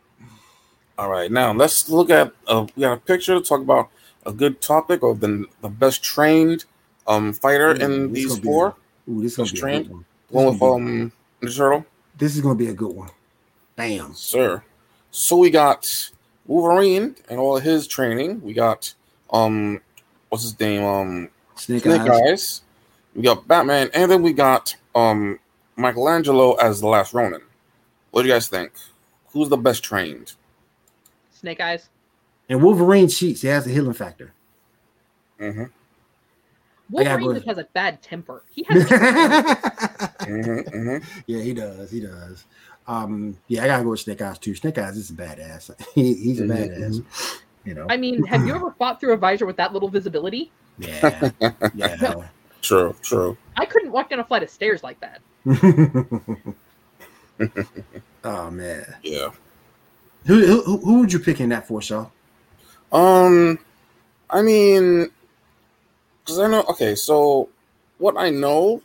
[0.98, 2.34] All right, now let's look at.
[2.48, 3.90] Uh, we got a picture to talk about
[4.26, 6.66] a good topic of the the best trained
[7.08, 8.76] um fighter Ooh, in these four.
[9.10, 9.86] Ooh, this is gonna be a trained.
[9.86, 10.06] good one.
[10.28, 11.86] This One with um Ninja Turtle.
[12.18, 13.10] This is gonna be a good one.
[13.76, 14.14] Bam.
[14.16, 14.64] Sir.
[15.12, 15.88] So we got
[16.48, 18.42] Wolverine and all of his training.
[18.42, 18.94] We got
[19.32, 19.80] um
[20.30, 20.84] what's his name?
[20.84, 22.10] Um Snake, Snake Eyes.
[22.10, 22.62] Eyes.
[23.16, 25.40] We got Batman, and then we got um
[25.76, 27.42] Michelangelo as the last Ronin.
[28.10, 28.72] What do you guys think?
[29.32, 30.34] Who's the best trained?
[31.48, 31.90] Snake eyes
[32.50, 33.42] And Wolverine cheats.
[33.42, 34.34] He has a healing factor.
[35.40, 35.64] Mm-hmm.
[36.90, 38.44] Wolverine go- just has a bad temper.
[38.52, 38.84] He has.
[40.26, 41.90] hmm hmm yeah, he does.
[41.92, 42.44] He does.
[42.88, 44.56] Um, yeah, I gotta go with Snake Eyes too.
[44.56, 45.72] Snake Eyes is a badass.
[45.96, 47.02] He, he's a Mhm, badass.
[47.66, 47.88] You know.
[47.90, 50.52] I mean, have you ever fought through a visor with that little visibility?
[50.80, 51.30] Yeah.
[51.76, 52.28] Yeah.
[52.62, 53.38] True, true.
[53.56, 55.22] I couldn't walk down a flight of stairs like that.
[58.24, 58.86] oh man.
[59.04, 59.30] Yeah.
[60.28, 62.08] Who, who who would you pick in that for, Shaw?
[62.92, 63.58] Um,
[64.30, 65.08] I mean,
[66.24, 66.64] because I know.
[66.70, 67.50] Okay, so
[67.98, 68.82] what I know,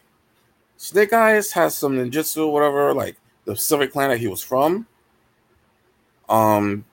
[0.76, 4.86] Snake Eyes has some ninjutsu, whatever, like the Pacific clan that he was from.
[6.28, 6.84] Um,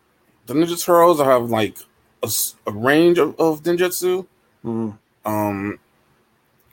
[0.48, 1.78] the Ninja Turtles have like
[2.24, 4.26] a range of, of ninjutsu.
[4.66, 5.80] Mm, Um,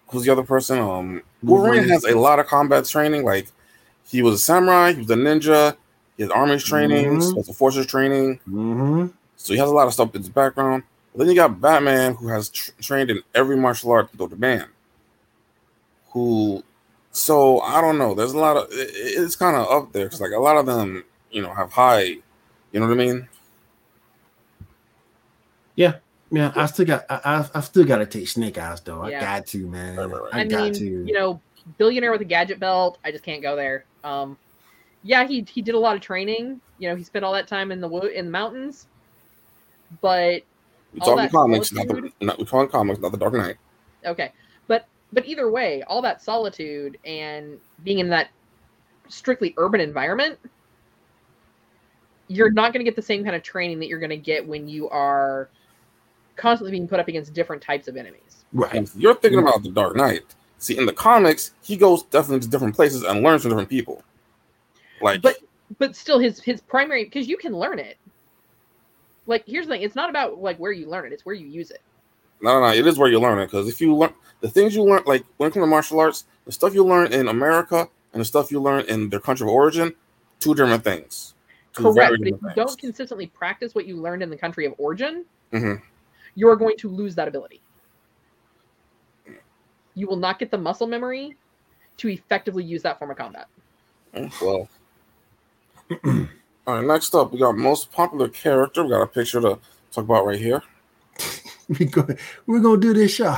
[0.08, 0.78] who's the other person?
[0.78, 1.88] Um, Wolverine.
[1.88, 3.22] has a lot of combat training.
[3.24, 3.48] Like
[4.08, 5.76] he was a samurai, he was a ninja,
[6.16, 7.30] he has army training, Mhm.
[7.30, 8.40] special forces training.
[8.44, 9.06] hmm
[9.36, 10.82] So he has a lot of stuff in his background.
[11.12, 14.36] But then you got Batman, who has tr- trained in every martial art known to
[14.36, 14.66] man.
[16.12, 16.62] Who,
[17.12, 18.14] so I don't know.
[18.14, 20.66] There's a lot of it, it's kind of up there because like a lot of
[20.66, 22.02] them, you know, have high.
[22.72, 23.28] You know what I mean?
[26.32, 29.02] Yeah, I still got I, I, I still got to take Snake Eyes though.
[29.02, 29.96] I got to man.
[29.96, 30.34] Right, right, right.
[30.34, 30.84] I, I, got mean, to.
[31.06, 31.40] you know,
[31.78, 32.98] billionaire with a gadget belt.
[33.04, 33.84] I just can't go there.
[34.02, 34.36] Um,
[35.07, 36.61] yeah, he he did a lot of training.
[36.78, 38.88] You know, he spent all that time in the wo- in the mountains.
[40.00, 40.42] But
[40.92, 43.57] We All talking that comics, not the not we talking comics, not the Dark Knight.
[44.04, 44.32] okay,
[44.66, 48.28] but but either way, all that solitude and being in that
[49.09, 50.38] strictly urban environment,
[52.26, 54.46] you're not going to get the same kind of training that you're going to get
[54.46, 55.48] when you are
[56.34, 58.44] constantly being put up against different types of enemies.
[58.52, 58.74] right.
[58.74, 59.48] And You're thinking mm-hmm.
[59.48, 60.34] about the Dark Knight.
[60.59, 64.02] See, in the comics, he goes definitely to different places and learns from different people.
[65.01, 65.36] Like, But
[65.78, 67.99] but still his his primary because you can learn it.
[69.26, 71.47] Like here's the thing, it's not about like where you learn it, it's where you
[71.47, 71.80] use it.
[72.40, 72.72] No, no, no.
[72.72, 75.24] It is where you learn it because if you learn the things you learn, like
[75.38, 78.51] when it comes to martial arts, the stuff you learn in America and the stuff
[78.51, 79.94] you learn in their country of origin,
[80.38, 81.34] two different things.
[81.72, 82.16] Two Correct.
[82.18, 85.82] But if you don't consistently practice what you learned in the country of origin, Mhm.
[86.34, 87.62] you are going to lose that ability.
[89.94, 91.36] You will not get the muscle memory
[91.99, 93.49] to effectively use that form of combat.
[94.14, 94.68] Mm, Well,
[95.91, 96.28] all
[96.66, 96.84] right.
[96.84, 98.84] Next up, we got most popular character.
[98.84, 99.59] We got a picture to
[99.93, 100.62] talk about right here.
[101.78, 102.07] we go,
[102.47, 103.37] we're gonna do this show.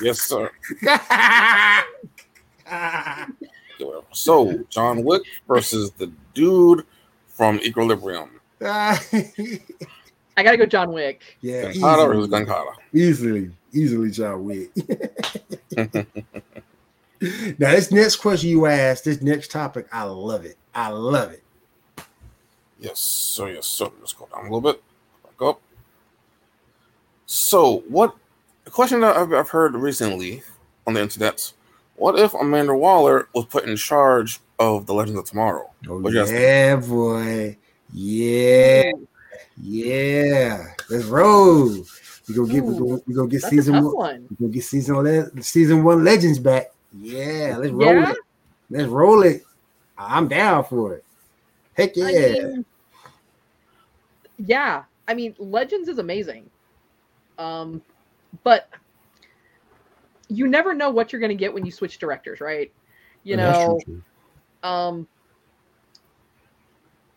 [0.00, 0.50] Yes, sir.
[4.12, 6.84] So, John Wick versus the dude
[7.26, 8.40] from Equilibrium.
[8.60, 8.98] I
[10.36, 11.38] gotta go John Wick.
[11.40, 12.70] yeah, Gun Kata or easily, Gun Kata?
[12.94, 14.70] easily, easily, John Wick.
[17.58, 20.56] now, this next question you asked, this next topic, I love it.
[20.74, 21.41] I love it.
[22.82, 23.50] Yes, sir.
[23.50, 23.88] Yes, sir.
[24.00, 24.82] Let's go down a little bit.
[25.22, 25.60] Back up.
[27.26, 28.14] So, what
[28.66, 30.42] a question that I've, I've heard recently
[30.86, 31.52] on the internet:
[31.94, 35.70] What if Amanda Waller was put in charge of the Legends of Tomorrow?
[35.88, 36.28] Oh What think?
[36.30, 37.56] yeah, boy.
[37.92, 38.90] Yeah,
[39.62, 40.66] yeah.
[40.90, 41.68] Let's roll.
[42.28, 43.94] We go get we go, we go get That's a season tough one.
[43.94, 44.26] one.
[44.38, 46.72] We go get season le- season one legends back.
[46.92, 48.10] Yeah, let's roll Yeah?
[48.10, 48.16] it.
[48.70, 49.44] Let's roll it.
[49.96, 51.04] I'm down for it.
[51.74, 52.06] Heck yeah.
[52.06, 52.64] I mean,
[54.38, 54.84] yeah.
[55.08, 56.48] I mean, Legends is amazing.
[57.38, 57.82] Um,
[58.44, 58.68] but
[60.28, 62.72] you never know what you're going to get when you switch directors, right?
[63.24, 63.80] You know,
[64.62, 65.06] um,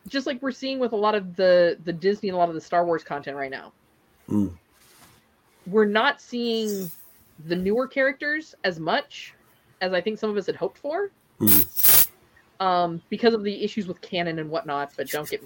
[0.08, 2.56] just like we're seeing with a lot of the the Disney and a lot of
[2.56, 3.74] the Star Wars content right now.
[4.30, 4.56] Mm.
[5.66, 6.92] We're not seeing
[7.48, 9.34] the newer characters as much
[9.82, 11.12] as I think some of us had hoped for.
[11.40, 11.95] Mm.
[12.60, 15.44] Um, because of the issues with canon and whatnot, but don't get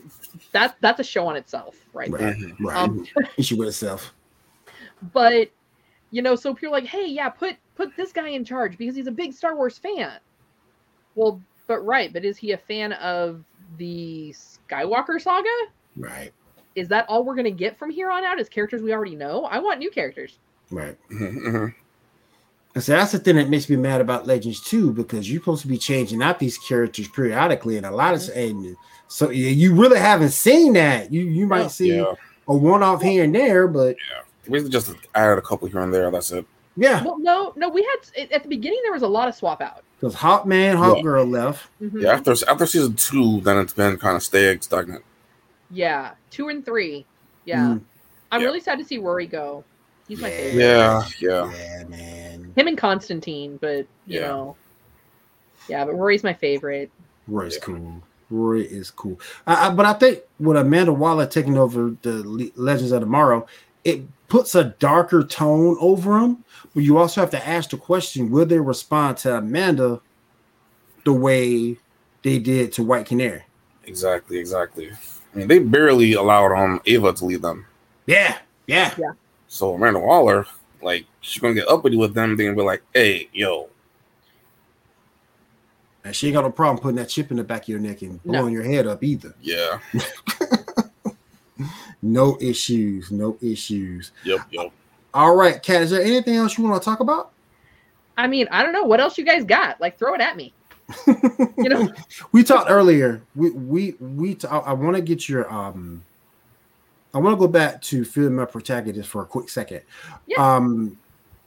[0.52, 2.12] that that's a show on itself, right?
[2.12, 2.56] Right, Mhm.
[2.62, 2.78] right.
[2.78, 3.06] Um,
[3.38, 4.14] Issue with itself.
[5.14, 5.50] but
[6.12, 8.96] you know so if you're like hey yeah put put this guy in charge because
[8.96, 10.20] he's a big star wars fan
[11.16, 13.44] well but right but is he a fan of
[13.78, 15.48] the skywalker saga
[15.96, 16.32] Right,
[16.76, 19.16] is that all we're going to get from here on out is characters we already
[19.16, 20.40] know i want new characters
[20.72, 20.98] right.
[21.12, 21.74] Mhm, mhm.
[22.80, 25.64] And so that's the thing that makes me mad about Legends too, because you're supposed
[25.64, 28.78] to be changing out these characters periodically, and a lot of and
[29.10, 31.12] so you really haven't seen that.
[31.12, 32.14] You you might see Yeah,
[32.48, 33.98] a one off here and there, but
[34.48, 36.10] we just added a couple here and there.
[36.10, 36.46] That's it.
[36.78, 37.84] yeah, well no no we
[38.16, 40.96] had at the beginning there was a lot of swap out because Hot Man, Hot
[41.00, 41.04] Yeah.
[41.04, 41.68] Girl left.
[41.82, 42.02] Mhm.
[42.04, 45.04] Yeah, after after season two, then it's been kind of staying stagnant.
[45.70, 47.06] yeah two and three
[47.44, 47.82] yeah Mm.
[48.32, 48.48] i'm Yeah.
[48.48, 49.66] really sad to see rory go
[50.10, 50.38] he's my Yeah.
[50.38, 51.54] favorite Yeah, yeah.
[51.54, 52.54] Yeah, man.
[52.58, 54.28] him and constantine but you Yeah.
[54.28, 54.56] know
[55.70, 56.92] yeah but rory's my favorite
[57.28, 57.60] Roy's Yeah.
[57.62, 58.04] cool.
[58.32, 59.20] Roy is cool.
[59.48, 63.46] I, I, but I think with Amanda Waller taking over the Le- Legends of Tomorrow,
[63.84, 66.44] it puts a darker tone over them.
[66.74, 70.02] But you also have to ask the question: Will they respond to Amanda
[71.06, 71.78] the way
[72.24, 73.44] they did to White Canary?
[73.86, 74.92] Exactly, exactly.
[74.92, 77.66] I mean, they barely allowed um Ava to lead them.
[78.08, 78.38] Yeah.
[78.68, 79.12] Yeah, yeah,
[79.52, 80.46] So Amanda Waller,
[80.82, 82.38] like, she's gonna get uppity with them.
[82.38, 83.68] They're gonna be like, "Hey, yo,
[86.06, 88.02] and she ain't got no problem putting that chip in the back of your neck
[88.04, 88.34] and No.
[88.40, 89.34] blowing your head up either.
[89.42, 89.80] yeah,
[92.02, 94.12] No issues, no issues.
[94.24, 94.72] yep, yep."
[95.14, 97.32] All right, Kat, is there anything else you want to talk about?
[98.18, 99.82] I mean, I don't know what else you guys got.
[99.82, 100.54] Like, throw it at me.
[101.58, 101.90] You know,
[102.32, 103.22] we talked earlier.
[103.36, 104.36] We we we.
[104.36, 106.04] T- I, want to get your um.
[107.14, 109.82] I want to go back to female protagonist for a quick second.
[110.28, 110.56] Yeah.
[110.56, 110.98] Um,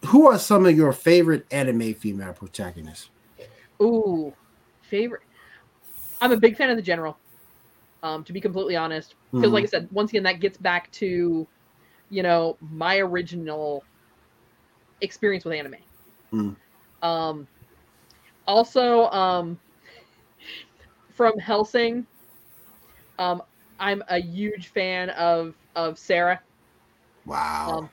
[0.06, 3.10] who are some of your favorite anime female protagonists?
[3.80, 4.32] ooh,
[4.82, 5.22] favorite.
[6.20, 7.18] I'm a big fan of the general.
[8.02, 9.52] Um, to be completely honest, because Mhm.
[9.52, 11.47] like I said, once again, that gets back to,
[12.10, 13.84] you know, my original
[15.01, 15.76] experience with anime.
[16.32, 16.56] Mm.
[17.02, 17.48] Um,
[18.47, 19.59] also, um,
[21.12, 22.06] from Hellsing,
[23.18, 23.43] um,
[23.82, 26.40] I'm a huge fan of of Sarah.
[27.26, 27.78] Wow.
[27.78, 27.90] Um,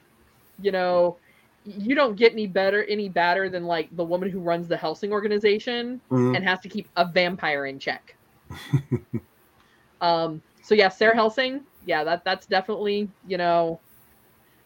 [0.61, 1.17] you know,
[1.65, 5.11] you don't get any better any better than like the woman who runs the Hellsing
[5.11, 6.35] organization Mhm.
[6.35, 8.15] and has to keep a vampire in check.
[10.01, 10.41] um.
[10.61, 11.61] So yeah, Sarah Hellsing.
[11.85, 13.79] Yeah, that that's definitely you know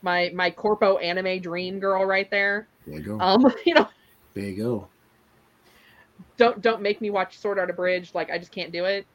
[0.01, 2.67] my my corpo anime dream girl right there.
[2.85, 3.19] there you go.
[3.21, 3.45] Um.
[3.65, 3.87] You know,
[4.33, 4.87] there you go.
[6.37, 8.13] don't don't make me watch Sword Art Abridged.
[8.13, 9.05] Like I just can't do it.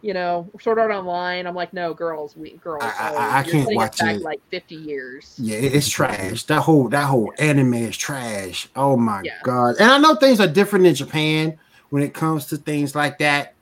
[0.00, 1.46] You know, Sword Art Online.
[1.46, 2.84] I'm like, no, girls, we girls.
[2.84, 4.22] I- I- oh, I can't setting us watch back it.
[4.22, 5.34] like 50 years.
[5.38, 6.44] Yeah, it's trash.
[6.44, 8.68] That whole that whole anime is trash.
[8.76, 9.32] Oh my Yeah.
[9.42, 9.74] god!
[9.80, 11.58] And I know things are different in Japan
[11.90, 13.54] when it comes to things like that,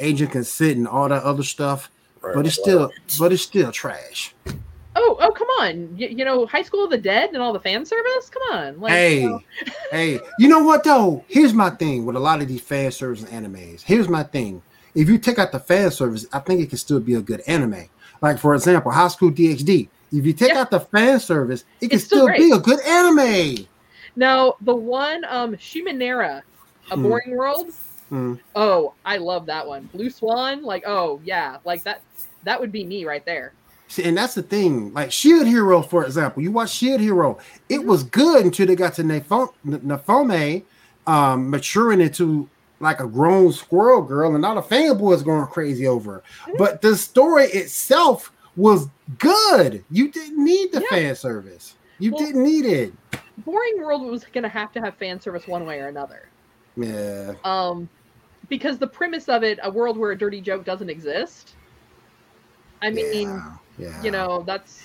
[0.00, 1.90] Agent Consent and all that other stuff.
[2.22, 2.62] Right, But it's right.
[2.62, 4.34] still, but it's still trash.
[4.94, 5.96] Oh, oh, come on.
[5.96, 8.28] You, you know, High School of the Dead and all the fan service?
[8.30, 8.80] Come on.
[8.80, 9.40] Like, hey, you know,
[9.90, 11.24] hey, you know what though?
[11.28, 13.82] Here's my thing with a lot of these fan service and animes.
[13.82, 14.62] Here's my thing.
[14.94, 17.40] If you take out the fan service, I think it can still be a good
[17.46, 17.88] anime.
[18.20, 19.88] Like for example, High School DxD.
[20.12, 20.60] If you take Yeah.
[20.60, 23.66] out the fan service, it can It's still still, be a good anime.
[24.14, 26.42] Now, the one, um, Shimoneta,
[26.90, 27.02] A Hmm.
[27.02, 27.72] Boring World.
[28.10, 28.34] Hmm.
[28.54, 29.88] Oh, I love that one.
[29.94, 31.56] Blue Swan, like, oh, yeah.
[31.64, 32.02] Like, that
[32.44, 33.52] that would be me right there.
[33.88, 34.92] See, and that's the thing.
[34.92, 37.38] Like Shield Hero, for example, you watch Shield Hero.
[37.68, 40.62] It was good until they got to Nafo- Nafome
[41.06, 42.48] um, maturing into
[42.82, 46.22] like a grown squirrel girl, and all the fanboys going crazy over.
[46.46, 46.52] her.
[46.58, 48.88] But the story itself was
[49.18, 49.84] good.
[49.90, 50.88] You didn't need the Yeah.
[50.90, 51.74] fan service.
[51.98, 52.92] You Well- didn't need it.
[53.38, 56.28] Boring World was going to have to have fan service one way or another.
[56.76, 57.32] Yeah.
[57.44, 57.88] Um,
[58.48, 61.54] because the premise of it, a world where a dirty joke doesn't exist.
[62.82, 64.02] I mean, yeah, yeah.
[64.02, 64.82] you know, that's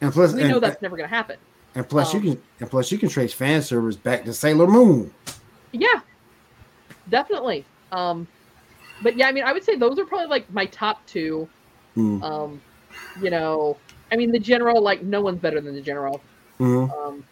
[0.00, 1.38] and plus, we and, know that's never going to happen.
[1.74, 4.66] and plus, um, you can and plus you can trace fan service back to Sailor
[4.66, 5.12] Moon.
[5.72, 6.00] Yeah,
[7.08, 7.64] definitely.
[7.92, 8.26] Um,
[9.02, 11.48] but yeah, I mean, I would say those are probably like my top two.
[11.96, 12.60] Mm, Um,
[13.20, 13.76] you know,
[14.12, 16.20] I mean, the general, like, no one's better than the general.
[16.60, 16.90] mhm.
[16.92, 17.24] Um,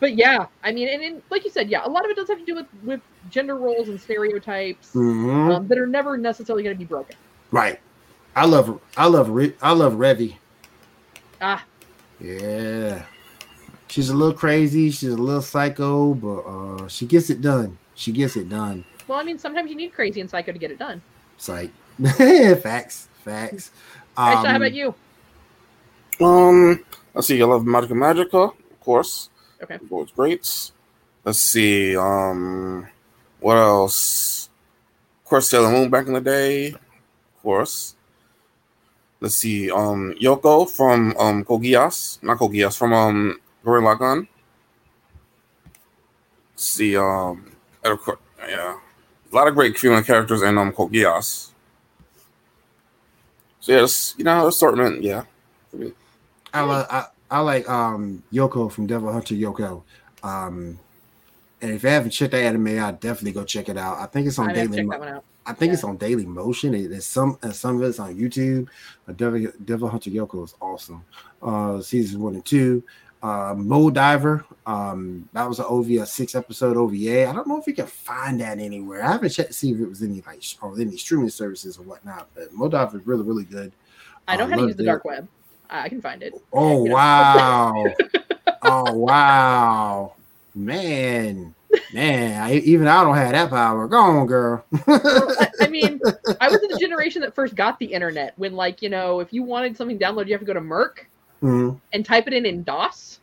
[0.00, 2.28] but yeah, I mean, and, and like you said, yeah, a lot of it does
[2.28, 3.00] have to do with with
[3.30, 5.56] gender roles and stereotypes Mhm.
[5.56, 7.16] um, that are never necessarily going to be broken.
[7.50, 7.78] Right.
[8.34, 9.28] I love I love
[9.62, 10.36] I love Revy.
[11.40, 11.64] Ah,
[12.20, 13.04] Yeah.
[13.92, 17.76] She's a little crazy, she's a little psycho, but uh she gets it done.
[17.94, 18.84] She gets it done.
[19.06, 21.02] well, I mean, sometimes you need crazy and psycho to get it done.
[21.36, 21.70] It's like
[22.64, 23.70] facts, facts.
[24.16, 24.94] Aisha, how Um, about you?
[26.20, 26.80] Um,
[27.12, 27.42] let's see.
[27.42, 29.28] I love Madoka Magica, of course.
[29.62, 29.76] Okay.
[29.82, 30.70] Both great.
[31.24, 31.94] Let's see.
[31.96, 32.88] Um,
[33.40, 34.48] what else?
[35.22, 36.68] Of course, Sailor Moon back in the day.
[36.72, 37.94] Of course.
[39.20, 39.70] Let's see.
[39.70, 44.28] Um, Yoko from um Kogias, not Kogias, from um Gurren Lagann.
[46.52, 46.96] Let's see.
[46.96, 47.52] Um,
[47.84, 48.18] and of course,
[48.48, 48.78] yeah,
[49.30, 51.50] a lot of great female characters in um Kogias.
[53.60, 55.02] So yes, you know, assortment.
[55.02, 55.24] Yeah.
[56.54, 59.82] I, li- I I like um Yoko from Devil Hunter Yoko.
[60.22, 60.78] Um
[61.60, 63.98] and if you haven't checked that anime out, definitely go check it out.
[63.98, 65.24] I think it's on have to Daily Mo- that one out.
[65.46, 65.74] I think Yeah.
[65.74, 66.74] it's on Daily Motion.
[66.74, 68.68] It- It's some and some of it's on YouTube.
[69.16, 71.04] Devil, Devil Hunter Yoko is awesome.
[71.40, 72.82] Uh, season one and two.
[73.22, 74.44] Uh, Mo Diver.
[74.66, 77.28] Um, that was an OVA, six episode OVA.
[77.28, 79.04] I don't know if you can find that anywhere.
[79.04, 81.82] I haven't checked to see if it was any like or any streaming services or
[81.82, 82.28] whatnot.
[82.34, 83.72] But Mo Diver is really really good.
[84.26, 85.28] I know I how to use the dark web.
[85.70, 86.34] I can find it.
[86.52, 86.94] Oh You know.
[86.94, 87.84] wow!
[88.62, 90.12] oh wow,
[90.54, 91.54] man!
[91.92, 93.86] Man, I, even I don't have that power.
[93.88, 94.64] Go on, girl.
[94.86, 96.00] Well, I, I mean,
[96.40, 99.32] I was in the generation that first got the internet when, like, you know, if
[99.32, 101.08] you wanted something downloaded, you have to go to Merc
[101.42, 101.80] Mhm.
[101.92, 103.18] and type it in in DOS.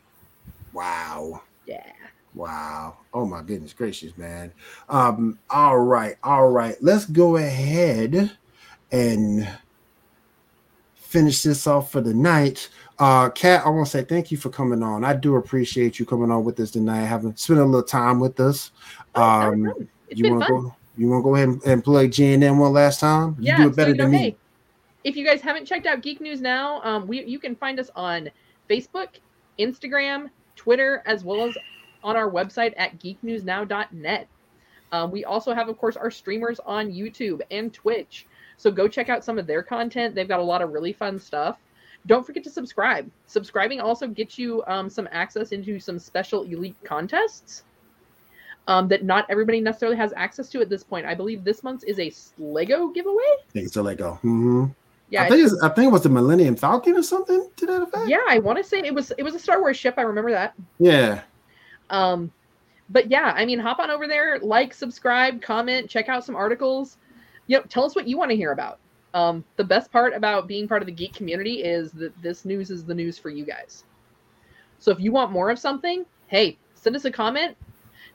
[0.74, 1.42] Wow.
[1.66, 1.92] Yeah.
[2.36, 2.98] Wow.
[3.14, 4.52] Oh my goodness gracious, man.
[4.88, 6.76] Um, all right, all right.
[6.82, 8.32] Let's go ahead
[8.92, 9.48] and
[10.96, 12.70] finish this off for the night.
[13.00, 15.04] Uh Kat, I want to say thank you for coming on.
[15.04, 18.40] I do appreciate you coming on with us tonight, having spent a little time with
[18.40, 18.72] us.
[19.16, 19.74] Oh, Um
[20.08, 20.62] it's you want to fun.
[20.64, 23.36] go you want to go ahead and, and play GNM one last time?
[23.40, 24.18] You yeah, do it better so, than me.
[24.18, 24.38] hey,
[25.10, 27.90] if you guys haven't checked out Geek News Now, um, we you can find us
[27.96, 28.30] on
[28.70, 29.08] Facebook,
[29.58, 31.58] Instagram, Twitter, as well as
[32.04, 34.28] on our website at geeknewsnow.net.
[34.92, 38.28] Um, we also have, of course, our streamers on YouTube and Twitch.
[38.58, 40.14] So go check out some of their content.
[40.14, 41.58] They've got a lot of really fun stuff.
[42.06, 43.10] Don't forget to subscribe.
[43.26, 47.64] Subscribing also gets you um, some access into some special elite contests
[48.68, 51.06] um, that not everybody necessarily has access to at this point.
[51.06, 52.12] I believe this month's is a
[52.42, 53.24] Lego giveaway.
[53.24, 54.16] I think it's a Lego.
[54.22, 54.66] hmm
[55.10, 58.08] Yeah, I think I think it was the Millennium Falcon or something to that effect.
[58.08, 59.96] yeah, I want to say it was it was a Star Wars ship.
[59.98, 60.54] I remember that.
[60.78, 61.22] Yeah.
[61.90, 62.32] Um,
[62.90, 66.98] but yeah, I mean, hop on over there, like, subscribe, comment, check out some articles.
[67.48, 68.80] You know, tell us what you want to hear about.
[69.14, 72.70] Um, the best part about being part of the geek community is that this news
[72.70, 73.84] is the news for you guys.
[74.78, 77.58] So if you want more of something, hey, send us a comment.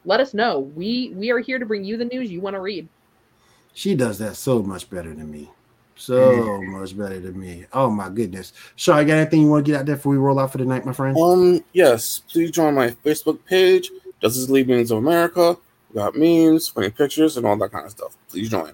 [0.05, 0.61] Let us know.
[0.61, 2.89] We we are here to bring you the news you want to read.
[3.73, 5.51] She does that so much better than me.
[5.97, 7.66] So much better than me.
[7.73, 8.53] Oh my goodness.
[8.77, 10.59] Shaw, you got anything you want to get out there before we roll out for
[10.59, 11.16] the night, my friend?
[11.16, 13.91] Um, yes, please join my Facebook page,
[14.21, 15.57] Justice League Memes of America.
[15.91, 18.16] We got memes, funny pictures, and all that kind of stuff.
[18.29, 18.73] Please join.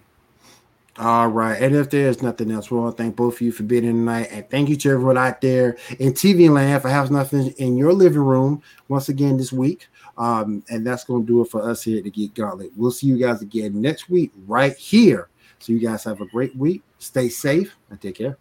[1.01, 1.61] All right.
[1.61, 3.93] And if there's nothing else, we want to thank both of you for being here
[3.93, 4.29] tonight.
[4.31, 7.95] And thank you to everyone out there in TV land for having nothing in your
[7.95, 9.89] living room once again this week.
[10.19, 12.73] Um, and that's going to do it for us here at the Geek Gauntlet.
[12.77, 15.30] We'll see you guys again next week right here.
[15.61, 16.83] So you guys have a great week.
[16.99, 18.37] Stay safe and take care.